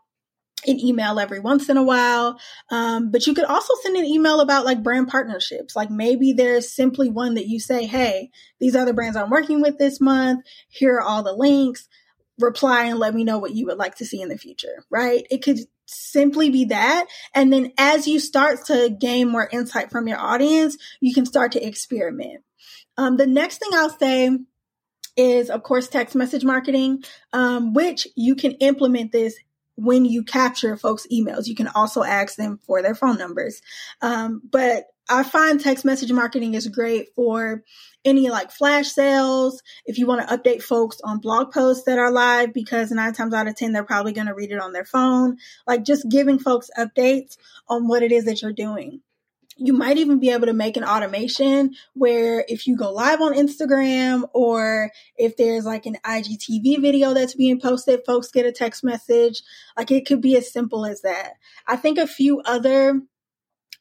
an 0.68 0.80
email 0.80 1.20
every 1.20 1.40
once 1.40 1.70
in 1.70 1.78
a 1.78 1.84
while. 1.84 2.40
Um, 2.70 3.12
but 3.12 3.28
you 3.28 3.34
could 3.34 3.46
also 3.46 3.74
send 3.82 3.96
an 3.98 4.06
email 4.06 4.40
about 4.40 4.66
like 4.66 4.84
brand 4.84 5.08
partnerships. 5.08 5.76
Like 5.76 5.90
maybe 5.90 6.34
there's 6.34 6.74
simply 6.74 7.10
one 7.10 7.36
that 7.36 7.48
you 7.48 7.60
say, 7.60 7.86
Hey, 7.86 8.32
these 8.60 8.76
other 8.76 8.94
brands 8.94 9.18
I'm 9.18 9.30
working 9.30 9.62
with 9.62 9.78
this 9.78 10.00
month. 10.02 10.46
Here 10.70 10.96
are 10.96 11.02
all 11.02 11.24
the 11.24 11.34
links. 11.34 11.88
Reply 12.40 12.86
and 12.86 12.98
let 12.98 13.14
me 13.14 13.24
know 13.24 13.38
what 13.38 13.54
you 13.54 13.68
would 13.68 13.78
like 13.78 13.96
to 13.96 14.06
see 14.06 14.20
in 14.20 14.30
the 14.30 14.38
future, 14.38 14.84
right? 14.90 15.26
It 15.30 15.44
could 15.44 15.60
simply 15.86 16.50
be 16.50 16.66
that. 16.66 17.06
And 17.36 17.54
then 17.54 17.74
as 17.78 18.08
you 18.08 18.20
start 18.20 18.66
to 18.66 18.90
gain 18.90 19.30
more 19.30 19.48
insight 19.52 19.92
from 19.92 20.08
your 20.08 20.20
audience, 20.20 20.78
you 21.00 21.14
can 21.14 21.26
start 21.26 21.52
to 21.52 21.66
experiment. 21.66 22.44
Um, 22.98 23.18
the 23.18 23.28
next 23.28 23.60
thing 23.60 23.70
I'll 23.74 23.90
say 23.98 24.32
is, 25.16 25.50
of 25.50 25.64
course, 25.64 25.88
text 25.88 26.16
message 26.16 26.44
marketing, 26.44 27.04
um, 27.34 27.74
which 27.74 28.08
you 28.16 28.36
can 28.36 28.54
implement 28.54 29.12
this 29.12 29.36
when 29.84 30.06
you 30.06 30.24
capture 30.24 30.78
folks' 30.78 31.06
emails. 31.12 31.48
You 31.48 31.56
can 31.56 31.68
also 31.68 32.04
ask 32.04 32.36
them 32.38 32.58
for 32.66 32.82
their 32.82 32.96
phone 32.96 33.18
numbers. 33.18 33.62
Um, 34.02 34.42
but 34.50 34.86
I 35.10 35.24
find 35.24 35.60
text 35.60 35.84
message 35.84 36.12
marketing 36.14 36.54
is 36.54 36.70
great 36.70 37.10
for 37.16 37.64
any 38.06 38.30
like 38.30 38.50
flash 38.50 38.88
sales. 38.88 39.62
If 39.86 39.98
you 39.98 40.08
want 40.08 40.28
to 40.28 40.38
update 40.38 40.64
folks 40.64 41.02
on 41.04 41.20
blog 41.20 41.52
posts 41.52 41.84
that 41.84 42.00
are 42.00 42.12
live, 42.12 42.54
because 42.54 42.92
nine 42.92 43.14
times 43.14 43.34
out 43.34 43.48
of 43.48 43.58
10, 43.58 43.74
they're 43.74 43.84
probably 43.84 44.14
going 44.14 44.28
to 44.28 44.34
read 44.34 44.52
it 44.52 44.62
on 44.62 44.72
their 44.72 44.86
phone. 44.86 45.38
Like 45.68 45.84
just 45.84 46.10
giving 46.10 46.40
folks 46.40 46.70
updates 46.78 47.36
on 47.68 47.90
what 47.90 48.04
it 48.04 48.14
is 48.14 48.24
that 48.26 48.42
you're 48.42 48.54
doing 48.54 49.02
you 49.58 49.74
might 49.74 49.98
even 49.98 50.20
be 50.20 50.30
able 50.30 50.48
to 50.48 50.54
make 50.54 50.78
an 50.78 50.84
automation 50.84 51.76
where 51.94 52.46
if 52.48 52.68
you 52.68 52.76
go 52.76 52.92
live 52.92 53.22
on 53.22 53.34
Instagram 53.34 54.24
or 54.34 54.92
if 55.18 55.38
there's 55.38 55.66
like 55.66 55.86
an 55.86 55.98
IGTV 56.06 56.82
video 56.82 57.14
that's 57.14 57.36
being 57.36 57.60
posted, 57.60 58.06
folks 58.06 58.32
get 58.32 58.46
a 58.46 58.52
text 58.52 58.84
message. 58.84 59.42
Like 59.78 59.92
it 59.92 60.06
could 60.06 60.22
be 60.22 60.36
as 60.38 60.52
simple 60.52 60.86
as 60.86 61.02
that. 61.02 61.34
I 61.68 61.76
think 61.76 61.98
a 61.98 62.08
few 62.08 62.42
other 62.42 63.02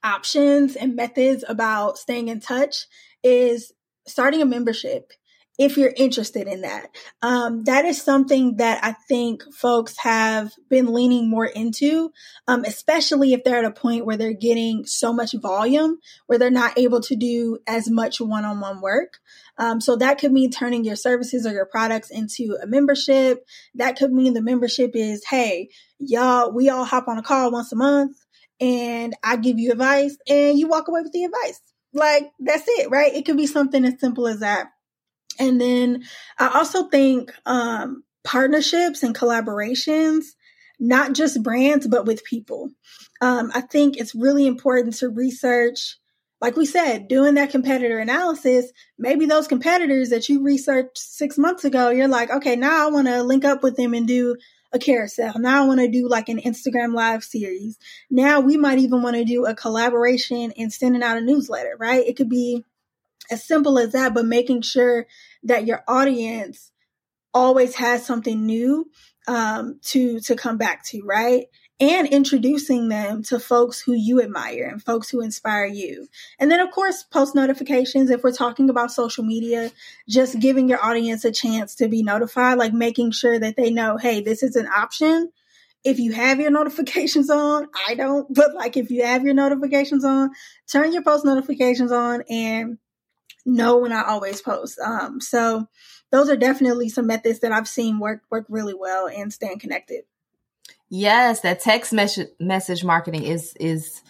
options 0.05 0.77
and 0.77 0.97
methods 0.97 1.45
about 1.49 1.99
staying 1.99 2.29
in 2.29 2.41
touch 2.41 2.87
is 3.23 3.73
starting 4.07 4.43
a 4.43 4.47
membership 4.47 5.13
if 5.59 5.77
you're 5.77 5.93
interested 5.97 6.49
in 6.49 6.62
that. 6.62 6.88
Um, 7.21 7.65
that 7.65 7.85
is 7.85 8.01
something 8.01 8.57
that 8.57 8.83
I 8.83 8.93
think 8.93 9.43
folks 9.55 9.97
have 9.99 10.53
been 10.71 10.93
leaning 10.93 11.29
more 11.29 11.45
into, 11.45 12.11
um, 12.49 12.65
especially 12.65 13.33
if 13.33 13.45
they're 13.45 13.59
at 13.59 13.65
a 13.65 13.71
point 13.71 14.07
where 14.07 14.17
they're 14.17 14.33
getting 14.33 14.87
so 14.87 15.12
much 15.12 15.35
volume 15.35 15.99
where 16.27 16.38
they're 16.38 16.51
not 16.51 16.79
able 16.79 17.01
to 17.03 17.17
do 17.17 17.59
as 17.67 17.91
much 17.91 18.21
one 18.21 18.45
on 18.45 18.61
one 18.61 18.81
work. 18.81 19.19
Um, 19.59 19.81
so 19.81 19.97
that 19.97 20.19
could 20.19 20.33
mean 20.33 20.51
turning 20.51 20.85
your 20.85 20.97
services 20.97 21.47
or 21.47 21.53
your 21.53 21.67
products 21.67 22.11
into 22.11 22.57
a 22.62 22.67
membership. 22.67 23.45
That 23.75 23.97
could 23.97 24.12
mean 24.12 24.33
the 24.35 24.43
membership 24.43 24.93
is, 24.95 25.23
hey, 25.29 25.69
y'all, 25.99 26.51
we 26.53 26.71
all 26.71 26.85
hop 26.85 27.09
on 27.09 27.19
a 27.19 27.23
call 27.23 27.53
once 27.53 27.73
a 27.73 27.77
month 27.77 28.17
and 28.61 29.15
I 29.23 29.37
give 29.37 29.59
you 29.59 29.73
advice 29.73 30.17
and 30.29 30.59
you 30.59 30.69
walk 30.69 30.88
away 30.88 31.03
with 31.03 31.12
the 31.12 31.25
advice. 31.25 31.61
Like 31.93 32.31
that's 32.41 32.65
it, 32.67 32.91
right? 32.91 33.12
It 33.12 33.27
could 33.27 33.37
be 33.37 33.47
something 33.47 33.85
as 33.85 34.01
simple 34.01 34.27
as 34.27 34.41
that. 34.41 34.69
And 35.38 35.61
then 35.61 36.05
I 36.38 36.59
also 36.59 36.88
think 36.88 37.33
um, 37.47 38.05
partnerships 38.25 39.03
and 39.03 39.14
collaborations, 39.14 40.25
not 40.79 41.14
just 41.14 41.42
brands, 41.42 41.87
but 41.87 42.07
with 42.07 42.25
people. 42.25 42.71
Um, 43.21 43.53
I 43.55 43.61
think 43.61 43.97
it's 43.97 44.14
really 44.14 44.47
important 44.47 44.95
to 44.97 45.09
research, 45.09 45.97
like 46.40 46.57
we 46.57 46.66
said, 46.66 47.09
doing 47.09 47.35
that 47.35 47.51
competitor 47.51 47.99
analysis. 47.99 48.73
Maybe 48.99 49.27
those 49.27 49.47
competitors 49.47 50.11
that 50.11 50.29
you 50.29 50.42
researched 50.42 50.99
six 50.99 51.38
months 51.38 51.64
ago, 51.64 51.90
you're 51.90 52.09
like, 52.09 52.31
okay, 52.31 52.57
now 52.57 52.87
I 52.87 52.90
want 52.90 53.07
to 53.07 53.23
link 53.23 53.45
up 53.45 53.62
with 53.62 53.77
them 53.77 53.95
and 53.95 54.09
do 54.09 54.37
a 54.73 54.79
carousel. 54.79 55.38
Now 55.38 55.62
I 55.62 55.66
want 55.66 55.81
to 55.81 55.88
do 55.88 56.09
like 56.09 56.29
an 56.29 56.40
Instagram 56.40 56.95
live 56.95 57.23
series. 57.23 57.79
Now 58.11 58.40
we 58.40 58.57
might 58.57 58.79
even 58.79 59.03
want 59.03 59.16
to 59.16 59.25
do 59.25 59.45
a 59.45 59.55
collaboration 59.55 60.53
and 60.57 60.73
sending 60.73 61.03
out 61.03 61.18
a 61.18 61.21
newsletter, 61.21 61.77
right? 61.79 62.07
It 62.07 62.16
could 62.16 62.31
be 62.31 62.64
as 63.31 63.45
simple 63.45 63.79
as 63.79 63.93
that, 63.93 64.15
but 64.15 64.27
making 64.27 64.63
sure 64.63 65.07
that 65.45 65.67
your 65.67 65.83
audience 65.89 66.73
always 67.35 67.75
has 67.77 68.05
something 68.05 68.45
new 68.45 68.91
um, 69.27 69.79
to 69.83 70.21
to 70.21 70.37
come 70.37 70.59
back 70.59 70.85
to, 70.87 71.03
right? 71.05 71.47
And 71.81 72.07
introducing 72.07 72.89
them 72.89 73.25
to 73.25 73.41
folks 73.41 73.81
who 73.81 73.93
you 73.93 74.23
admire 74.23 74.69
and 74.71 74.81
folks 74.81 75.11
who 75.11 75.21
inspire 75.21 75.67
you. 75.67 76.07
And 76.39 76.49
then, 76.51 76.61
of 76.61 76.71
course, 76.71 77.03
post 77.03 77.35
notifications. 77.35 78.11
If 78.11 78.23
we're 78.23 78.33
talking 78.33 78.71
about 78.71 78.93
social 78.93 79.25
media, 79.25 79.73
just 80.09 80.39
giving 80.39 80.69
your 80.69 80.85
audience 80.85 81.25
a 81.25 81.33
chance 81.33 81.75
to 81.77 81.89
be 81.89 82.05
notified, 82.05 82.59
like 82.59 82.73
making 82.73 83.13
sure 83.13 83.39
that 83.39 83.57
they 83.57 83.71
know, 83.71 83.97
hey, 83.97 84.21
this 84.21 84.45
is 84.45 84.55
an 84.55 84.69
option 84.69 85.33
if 85.85 85.99
you 85.99 86.13
have 86.13 86.41
your 86.41 86.51
notifications 86.59 87.31
on, 87.31 87.69
I 87.89 87.95
don't, 87.95 88.33
but 88.33 88.55
like 88.55 88.77
if 88.77 88.91
you 88.91 89.05
have 89.05 89.25
your 89.25 89.35
notifications 89.35 90.05
on, 90.05 90.31
turn 90.71 90.93
your 90.93 91.03
post 91.03 91.25
notifications 91.25 91.93
on 91.93 92.23
and 92.29 92.79
know 93.45 93.79
when 93.79 93.93
I 93.93 94.05
always 94.05 94.41
post. 94.41 94.79
Um, 94.79 95.21
so 95.21 95.67
those 96.11 96.29
are 96.29 96.37
definitely 96.37 96.89
some 96.89 97.07
methods 97.07 97.41
that 97.41 97.53
I've 97.53 97.69
seen 97.69 97.99
work 97.99 98.23
work 98.31 98.47
really 98.49 98.75
well 98.75 99.09
and 99.09 99.33
staying 99.33 99.59
connected. 99.59 100.05
Yes, 100.89 101.41
that 101.41 101.61
text 101.61 101.93
message 101.93 102.29
message 102.39 102.85
marketing 102.85 103.25
is 103.25 103.55
is 103.59 104.03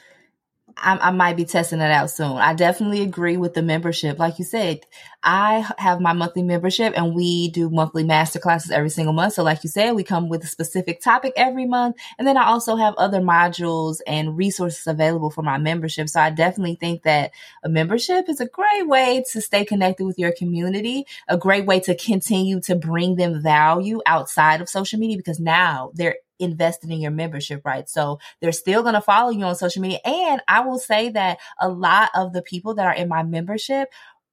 I, 0.76 0.96
I, 0.96 1.10
might 1.10 1.36
be 1.36 1.44
testing 1.44 1.80
it 1.80 1.90
out 1.90 2.10
soon. 2.10 2.36
I 2.38 2.54
definitely 2.54 3.02
agree 3.02 3.36
with 3.36 3.54
the 3.54 3.62
membership. 3.62 4.18
Like 4.18 4.38
you 4.38 4.44
said, 4.44 4.80
I 5.22 5.68
have 5.78 6.00
my 6.00 6.12
monthly 6.12 6.42
membership 6.42 6.94
and 6.96 7.14
we 7.14 7.50
do 7.50 7.70
monthly 7.70 8.04
master 8.04 8.38
classes 8.38 8.70
every 8.70 8.90
single 8.90 9.12
month. 9.12 9.34
So 9.34 9.42
like 9.42 9.62
you 9.62 9.70
said, 9.70 9.92
we 9.92 10.02
come 10.02 10.28
with 10.28 10.42
a 10.42 10.48
specific 10.48 11.00
topic 11.00 11.32
every 11.36 11.66
month. 11.66 11.96
And 12.18 12.26
then 12.26 12.36
I 12.36 12.46
also 12.46 12.76
have 12.76 12.94
other 12.96 13.20
modules 13.20 13.98
and 14.06 14.36
resources 14.36 14.86
available 14.86 15.30
for 15.30 15.42
my 15.42 15.58
membership. 15.58 16.08
So 16.08 16.20
I 16.20 16.30
definitely 16.30 16.76
think 16.76 17.02
that 17.04 17.30
a 17.62 17.68
membership 17.68 18.28
is 18.28 18.40
a 18.40 18.48
great 18.48 18.88
way 18.88 19.24
to 19.32 19.40
stay 19.40 19.64
connected 19.64 20.04
with 20.04 20.18
your 20.18 20.32
community, 20.32 21.06
a 21.28 21.36
great 21.36 21.66
way 21.66 21.80
to 21.80 21.94
continue 21.94 22.60
to 22.62 22.74
bring 22.74 23.16
them 23.16 23.42
value 23.42 24.00
outside 24.06 24.60
of 24.60 24.68
social 24.68 24.98
media 24.98 25.16
because 25.16 25.38
now 25.38 25.90
they're 25.94 26.16
invested 26.42 26.90
in 26.90 27.00
your 27.00 27.10
membership, 27.10 27.64
right? 27.64 27.88
So 27.88 28.18
they're 28.40 28.52
still 28.52 28.82
going 28.82 28.94
to 28.94 29.00
follow 29.00 29.30
you 29.30 29.44
on 29.44 29.54
social 29.54 29.80
media. 29.80 30.00
And 30.04 30.42
I 30.48 30.60
will 30.60 30.78
say 30.78 31.08
that 31.10 31.38
a 31.58 31.68
lot 31.68 32.10
of 32.14 32.32
the 32.32 32.42
people 32.42 32.74
that 32.74 32.86
are 32.86 32.94
in 32.94 33.08
my 33.08 33.22
membership 33.22 33.88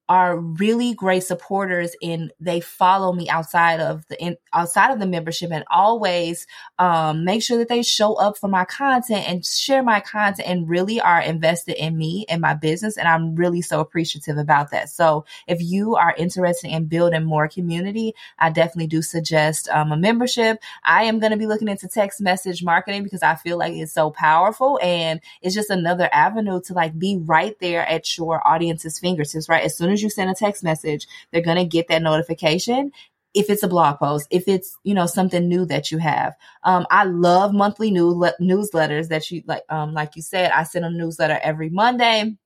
are 0.10 0.38
really 0.38 0.96
great 0.96 1.24
supporters 1.24 1.96
and 2.02 2.34
they 2.40 2.60
follow 2.60 3.14
me 3.14 3.30
outside 3.30 3.80
of 3.80 4.06
the 4.08 4.20
in, 4.20 4.36
outside 4.52 4.92
of 4.92 5.00
the 5.00 5.06
membership 5.06 5.52
and 5.52 5.64
always 5.70 6.48
um, 6.80 7.24
make 7.24 7.44
sure 7.44 7.60
that 7.60 7.70
they 7.70 7.84
show 7.84 8.16
up 8.16 8.36
for 8.36 8.48
my 8.48 8.66
content 8.66 9.30
and 9.30 9.46
share 9.46 9.84
my 9.84 10.00
content 10.00 10.48
and 10.48 10.68
really 10.68 11.00
are 11.00 11.22
invested 11.22 11.76
in 11.76 11.96
me 11.96 12.26
and 12.28 12.42
my 12.42 12.56
business 12.56 12.98
and 12.98 13.08
I'm 13.08 13.36
really 13.36 13.62
so 13.62 13.80
appreciative 13.80 14.38
about 14.38 14.72
that. 14.72 14.90
So 14.90 15.26
if 15.48 15.62
you 15.62 15.96
are 15.96 16.16
interested 16.18 16.72
in 16.72 16.86
building 16.86 17.24
more 17.24 17.48
community, 17.48 18.16
I 18.40 18.50
definitely 18.50 18.88
do 18.88 19.04
suggest 19.04 19.70
um, 19.70 19.92
a 19.92 19.98
membership. 19.98 20.60
I 20.84 21.04
am 21.04 21.20
going 21.20 21.34
to 21.34 21.38
be 21.38 21.46
looking 21.46 21.68
into 21.68 21.88
text 21.88 22.20
message 22.20 22.64
marketing 22.64 23.04
because 23.04 23.22
I 23.22 23.36
feel 23.36 23.60
like 23.60 23.74
it's 23.74 23.94
so 23.94 24.10
powerful 24.10 24.80
and 24.82 25.22
it's 25.44 25.54
just 25.54 25.70
another 25.70 26.10
avenue 26.12 26.62
to 26.62 26.74
like 26.74 26.98
be 26.98 27.20
right 27.22 27.56
there 27.60 27.88
at 27.88 28.18
your 28.18 28.46
audience's 28.48 28.98
fingertips, 28.98 29.48
right? 29.48 29.64
As 29.64 29.78
soon 29.78 29.92
as 29.92 29.99
as 30.00 30.04
you 30.04 30.10
send 30.10 30.30
a 30.30 30.34
text 30.34 30.64
message, 30.64 31.08
they're 31.32 31.42
going 31.42 31.58
to 31.58 31.66
get 31.66 31.88
that 31.90 32.02
notification 32.02 32.92
if 33.34 33.50
it's 33.50 33.64
a 33.64 33.68
blog 33.68 34.00
post, 34.00 34.28
if 34.32 34.48
it's, 34.48 34.76
you 34.84 34.94
know, 34.94 35.06
something 35.06 35.48
new 35.48 35.66
that 35.66 35.92
you 35.92 36.00
have. 36.00 36.34
Um, 36.64 36.88
I 36.90 37.04
love 37.04 37.54
monthly 37.54 37.92
new 37.92 38.10
le- 38.10 38.34
newsletters 38.42 39.10
that 39.10 39.30
you 39.30 39.44
like, 39.46 39.64
um, 39.70 39.94
like 39.94 40.16
you 40.16 40.22
said, 40.22 40.52
I 40.52 40.64
send 40.64 40.86
a 40.86 40.90
newsletter 40.90 41.40
every 41.42 41.70
Monday 41.70 42.38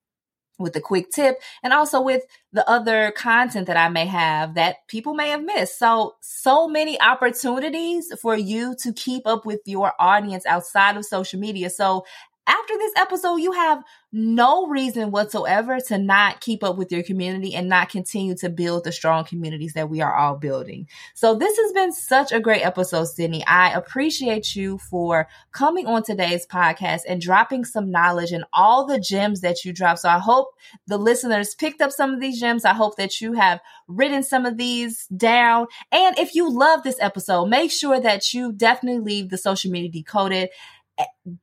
with 0.60 0.76
a 0.76 0.82
quick 0.82 1.10
tip 1.10 1.38
and 1.64 1.74
also 1.74 2.02
with 2.02 2.24
the 2.52 2.68
other 2.70 3.12
content 3.12 3.68
that 3.68 3.78
I 3.78 3.90
may 3.90 4.06
have 4.06 4.56
that 4.56 4.88
people 4.88 5.14
may 5.14 5.30
have 5.30 5.44
missed. 5.44 5.80
So, 5.80 6.16
so 6.22 6.68
many 6.68 7.00
opportunities 7.00 8.12
for 8.22 8.36
you 8.36 8.76
to 8.82 8.94
keep 8.94 9.26
up 9.26 9.46
with 9.46 9.62
your 9.66 9.94
audience 10.00 10.46
outside 10.46 10.98
of 10.98 11.06
social 11.06 11.40
media. 11.40 11.70
So 11.70 12.06
after 12.46 12.78
this 12.78 12.92
episode, 12.98 13.38
you 13.38 13.54
have 13.54 13.84
no 14.12 14.68
reason 14.68 15.12
whatsoever 15.12 15.80
to 15.80 15.98
not 15.98 16.42
keep 16.42 16.64
up 16.64 16.78
with 16.78 16.92
your 16.92 17.02
community 17.02 17.56
and 17.56 17.70
not 17.70 17.90
continue 17.90 18.36
to 18.36 18.50
build 18.50 18.84
the 18.84 18.92
strong 18.92 19.24
communities 19.24 19.74
that 19.74 19.90
we 19.90 20.02
are 20.02 20.14
all 20.14 20.36
building. 20.36 20.88
So 21.14 21.36
this 21.36 21.58
has 21.58 21.72
been 21.72 21.92
such 21.94 22.32
a 22.32 22.40
great 22.40 22.66
episode, 22.66 23.06
Sydney. 23.06 23.46
I 23.48 23.72
appreciate 23.72 24.56
you 24.56 24.78
for 24.78 25.28
coming 25.52 25.88
on 25.88 26.04
today's 26.04 26.46
podcast 26.46 27.02
and 27.08 27.22
dropping 27.22 27.66
some 27.66 27.90
knowledge 27.92 28.32
and 28.32 28.44
all 28.52 28.86
the 28.86 29.00
gems 29.00 29.42
that 29.42 29.64
you 29.64 29.72
dropped. 29.72 30.00
So 30.00 30.10
I 30.10 30.20
hope 30.20 30.50
the 30.86 30.98
listeners 30.98 31.56
picked 31.56 31.82
up 31.82 31.92
some 31.92 32.14
of 32.14 32.20
these 32.20 32.40
gems. 32.40 32.66
I 32.66 32.74
hope 32.74 32.98
that 32.98 33.22
you 33.22 33.34
have 33.34 33.62
written 33.88 34.22
some 34.22 34.46
of 34.46 34.58
these 34.58 35.08
down. 35.08 35.68
And 35.92 36.18
if 36.20 36.36
you 36.36 36.52
love 36.52 36.84
this 36.84 36.98
episode, 37.00 37.46
make 37.46 37.72
sure 37.72 38.00
that 38.00 38.34
you 38.34 38.52
definitely 38.52 39.00
leave 39.00 39.30
the 39.30 39.38
social 39.38 39.72
media 39.72 39.90
decoded 39.90 40.50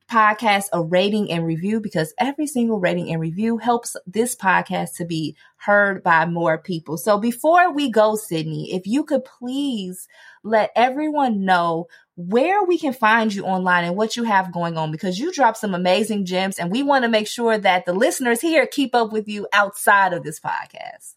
podcast 0.09 0.65
a 0.71 0.81
rating 0.81 1.31
and 1.31 1.45
review 1.45 1.79
because 1.79 2.13
every 2.17 2.47
single 2.47 2.79
rating 2.79 3.11
and 3.11 3.19
review 3.19 3.57
helps 3.57 3.95
this 4.05 4.35
podcast 4.35 4.95
to 4.95 5.05
be 5.05 5.35
heard 5.57 6.03
by 6.03 6.25
more 6.25 6.57
people. 6.57 6.97
So 6.97 7.17
before 7.17 7.73
we 7.73 7.89
go, 7.89 8.15
Sydney, 8.15 8.73
if 8.73 8.85
you 8.85 9.03
could 9.03 9.25
please 9.25 10.07
let 10.43 10.71
everyone 10.75 11.45
know 11.45 11.87
where 12.15 12.63
we 12.63 12.77
can 12.77 12.93
find 12.93 13.33
you 13.33 13.45
online 13.45 13.83
and 13.83 13.95
what 13.95 14.15
you 14.15 14.23
have 14.23 14.53
going 14.53 14.77
on 14.77 14.91
because 14.91 15.19
you 15.19 15.31
drop 15.31 15.57
some 15.57 15.73
amazing 15.73 16.25
gems 16.25 16.59
and 16.59 16.71
we 16.71 16.83
want 16.83 17.03
to 17.03 17.09
make 17.09 17.27
sure 17.27 17.57
that 17.57 17.85
the 17.85 17.93
listeners 17.93 18.41
here 18.41 18.67
keep 18.67 18.93
up 18.93 19.11
with 19.11 19.27
you 19.27 19.47
outside 19.53 20.13
of 20.13 20.23
this 20.23 20.39
podcast. 20.39 21.15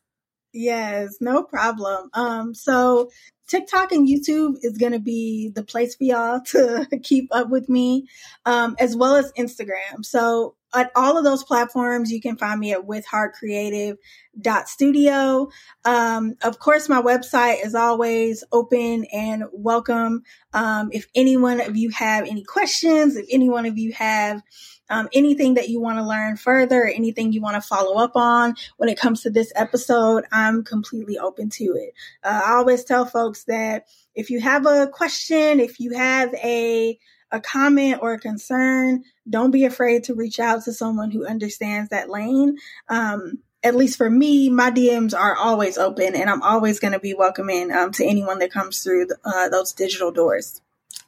Yes, 0.53 1.17
no 1.21 1.43
problem. 1.43 2.11
Um, 2.15 2.55
so 2.55 3.11
TikTok 3.47 3.93
and 3.93 4.09
YouTube 4.09 4.57
is 4.63 4.79
going 4.79 4.93
to 4.93 4.99
be 4.99 5.51
the 5.51 5.63
place 5.63 5.95
for 5.95 6.05
y'all 6.05 6.41
to 6.41 6.87
keep 7.03 7.29
up 7.31 7.51
with 7.51 7.69
me, 7.69 8.09
um, 8.47 8.75
as 8.79 8.97
well 8.97 9.17
as 9.17 9.31
Instagram. 9.39 10.05
So 10.05 10.55
at 10.75 10.91
all 10.97 11.17
of 11.17 11.23
those 11.25 11.45
platforms, 11.45 12.11
you 12.11 12.21
can 12.21 12.37
find 12.37 12.59
me 12.59 12.73
at 12.73 12.85
withheartcreative.studio. 12.87 15.49
Um, 15.85 16.35
of 16.43 16.59
course, 16.59 16.89
my 16.89 17.01
website 17.01 17.65
is 17.65 17.77
always 17.77 18.43
open 18.51 19.05
and 19.13 19.45
welcome. 19.53 20.25
Um, 20.53 20.89
if 20.93 21.07
any 21.15 21.37
one 21.37 21.61
of 21.61 21.77
you 21.77 21.91
have 21.91 22.27
any 22.27 22.43
questions, 22.43 23.15
if 23.17 23.27
any 23.31 23.49
one 23.49 23.67
of 23.67 23.79
you 23.79 23.93
have 23.93 24.43
um, 24.91 25.09
anything 25.13 25.55
that 25.55 25.69
you 25.69 25.81
want 25.81 25.99
to 25.99 26.05
learn 26.05 26.37
further, 26.37 26.85
anything 26.85 27.33
you 27.33 27.41
want 27.41 27.55
to 27.57 27.67
follow 27.67 27.97
up 27.97 28.17
on 28.17 28.55
when 28.77 28.89
it 28.89 28.99
comes 28.99 29.23
to 29.23 29.31
this 29.31 29.53
episode, 29.57 30.25
I'm 30.33 30.63
completely 30.65 31.19
open 31.19 31.51
to 31.51 31.65
it. 31.65 31.95
Uh, 32.23 32.43
I 32.45 32.53
always 32.55 32.85
tell 32.85 33.05
folks 33.05 33.45
that 33.45 33.87
if 34.15 34.31
you 34.31 34.41
have 34.41 34.67
a 34.67 34.87
question, 34.87 35.61
if 35.61 35.81
you 35.81 35.95
have 35.95 36.35
a 36.35 36.99
a 37.31 37.41
comment 37.41 37.99
or 38.01 38.13
a 38.13 38.19
concern, 38.19 39.03
don't 39.29 39.51
be 39.51 39.65
afraid 39.65 40.05
to 40.05 40.15
reach 40.15 40.39
out 40.39 40.63
to 40.65 40.73
someone 40.73 41.11
who 41.11 41.27
understands 41.27 41.91
that 41.91 42.09
lane. 42.09 42.59
Um, 42.89 43.41
at 43.65 43.75
least 43.75 43.97
for 43.97 44.09
me, 44.09 44.51
my 44.51 44.71
DMs 44.71 45.19
are 45.19 45.35
always 45.35 45.79
open, 45.79 46.15
and 46.15 46.31
I'm 46.31 46.43
always 46.43 46.79
going 46.79 46.93
to 46.93 47.01
be 47.01 47.15
welcoming 47.15 47.73
um, 47.73 47.91
to 47.93 48.05
anyone 48.05 48.39
that 48.39 48.53
comes 48.53 48.85
through 48.85 49.07
the, 49.07 49.17
uh, 49.25 49.49
those 49.49 49.73
digital 49.73 50.13
doors. 50.13 50.61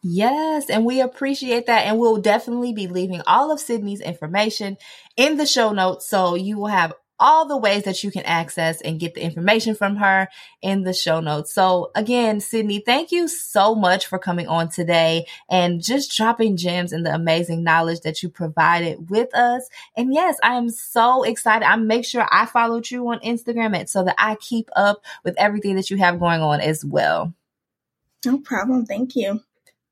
Yes, 0.08 0.70
and 0.70 0.84
we 0.84 1.00
appreciate 1.00 1.66
that. 1.66 1.84
And 1.86 1.98
we'll 1.98 2.18
definitely 2.18 2.72
be 2.72 2.86
leaving 2.86 3.22
all 3.26 3.50
of 3.50 3.58
Sydney's 3.58 4.00
information 4.00 4.76
in 5.16 5.36
the 5.36 5.46
show 5.46 5.72
notes. 5.72 6.08
So 6.08 6.36
you 6.36 6.58
will 6.58 6.68
have 6.68 6.92
all 7.18 7.48
the 7.48 7.56
ways 7.56 7.82
that 7.84 8.04
you 8.04 8.12
can 8.12 8.22
access 8.22 8.80
and 8.80 9.00
get 9.00 9.14
the 9.14 9.22
information 9.22 9.74
from 9.74 9.96
her 9.96 10.28
in 10.62 10.84
the 10.84 10.92
show 10.92 11.18
notes. 11.18 11.52
So 11.52 11.90
again, 11.96 12.40
Sydney, 12.40 12.84
thank 12.86 13.10
you 13.10 13.26
so 13.26 13.74
much 13.74 14.06
for 14.06 14.20
coming 14.20 14.46
on 14.46 14.68
today 14.68 15.26
and 15.50 15.82
just 15.82 16.16
dropping 16.16 16.56
gems 16.56 16.92
and 16.92 17.04
the 17.04 17.12
amazing 17.12 17.64
knowledge 17.64 18.02
that 18.02 18.22
you 18.22 18.28
provided 18.28 19.10
with 19.10 19.34
us. 19.34 19.68
And 19.96 20.14
yes, 20.14 20.36
I 20.40 20.54
am 20.54 20.70
so 20.70 21.24
excited. 21.24 21.66
I 21.66 21.74
make 21.74 22.04
sure 22.04 22.28
I 22.30 22.46
followed 22.46 22.88
you 22.88 23.08
on 23.08 23.18
Instagram 23.20 23.76
and 23.76 23.90
so 23.90 24.04
that 24.04 24.14
I 24.18 24.36
keep 24.36 24.70
up 24.76 25.02
with 25.24 25.34
everything 25.36 25.74
that 25.76 25.90
you 25.90 25.96
have 25.96 26.20
going 26.20 26.42
on 26.42 26.60
as 26.60 26.84
well. 26.84 27.34
No 28.24 28.38
problem. 28.38 28.86
Thank 28.86 29.16
you. 29.16 29.40